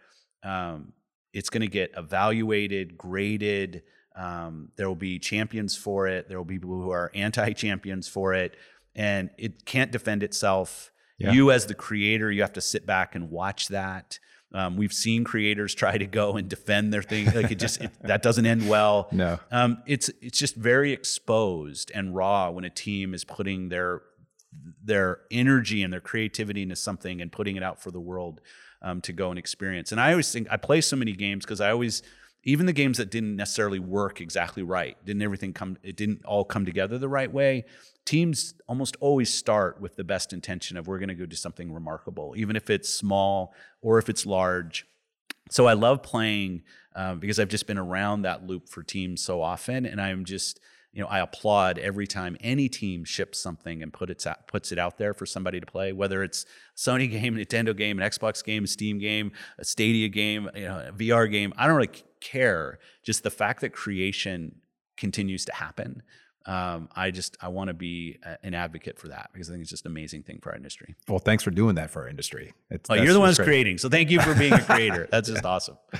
[0.42, 0.92] um,
[1.32, 3.82] it's going to get evaluated, graded.
[4.16, 6.28] Um, there will be champions for it.
[6.28, 8.56] There will be people who are anti-champions for it,
[8.94, 10.92] and it can't defend itself.
[11.18, 11.32] Yeah.
[11.32, 14.18] You, as the creator, you have to sit back and watch that.
[14.54, 17.26] Um, we've seen creators try to go and defend their thing.
[17.26, 19.08] Like it just it, that doesn't end well.
[19.12, 24.02] No, um, it's it's just very exposed and raw when a team is putting their
[24.82, 28.40] their energy and their creativity into something and putting it out for the world
[28.82, 29.92] um, to go and experience.
[29.92, 32.02] And I always think I play so many games because I always
[32.44, 36.44] even the games that didn't necessarily work exactly right didn't everything come it didn't all
[36.44, 37.64] come together the right way
[38.04, 41.72] teams almost always start with the best intention of we're going to go do something
[41.72, 44.86] remarkable even if it's small or if it's large.
[45.50, 46.62] So i love playing
[46.96, 50.60] uh, because i've just been around that loop for teams so often and i'm just
[50.94, 54.70] you know, I applaud every time any team ships something and put it out, puts
[54.70, 58.44] it out there for somebody to play, whether it's Sony game, Nintendo game, an Xbox
[58.44, 61.52] game, a Steam game, a Stadia game, you know, a VR game.
[61.56, 61.90] I don't really
[62.20, 62.78] care.
[63.02, 64.60] Just the fact that creation
[64.96, 66.02] continues to happen
[66.46, 69.62] um, I just I want to be a, an advocate for that because I think
[69.62, 70.94] it's just an amazing thing for our industry.
[71.08, 72.52] Well, thanks for doing that for our industry.
[72.70, 75.08] It's, oh, you're the ones creating, so thank you for being a creator.
[75.10, 75.78] that's just awesome.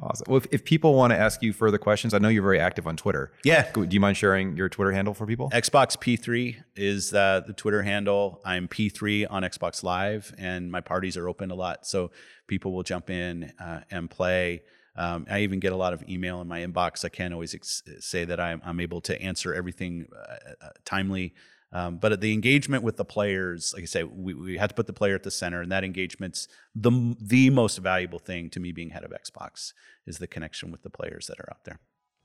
[0.00, 0.26] Awesome.
[0.28, 2.86] Well, if, if, people want to ask you further questions, I know you're very active
[2.86, 3.32] on Twitter.
[3.44, 3.70] Yeah.
[3.72, 5.48] Do you mind sharing your Twitter handle for people?
[5.50, 8.40] Xbox P3 is uh, the Twitter handle.
[8.44, 12.10] I'm P3 on Xbox Live, and my parties are open a lot, so
[12.46, 14.62] people will jump in uh, and play.
[14.96, 17.04] Um, I even get a lot of email in my inbox.
[17.04, 21.34] I can't always ex- say that I'm, I'm, able to answer everything uh, uh, timely.
[21.72, 24.86] Um, but the engagement with the players, like I say, we, we had to put
[24.86, 28.72] the player at the center, and that engagement's the the most valuable thing to me
[28.72, 29.72] being head of Xbox
[30.06, 31.80] is the connection with the players that are out there.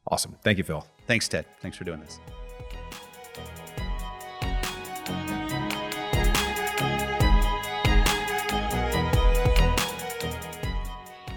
[0.07, 0.38] Awesome.
[0.43, 0.86] Thank you, Phil.
[1.07, 1.45] Thanks, Ted.
[1.61, 2.19] Thanks for doing this.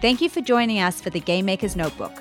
[0.04, 2.12] Thank you for joining us for the Game Maker's Notebook.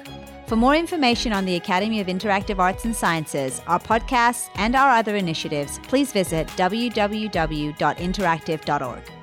[0.48, 4.92] For more information on the Academy of Interactive Arts and Sciences, our podcasts, and our
[4.92, 9.23] other initiatives, please visit www.interactive.org.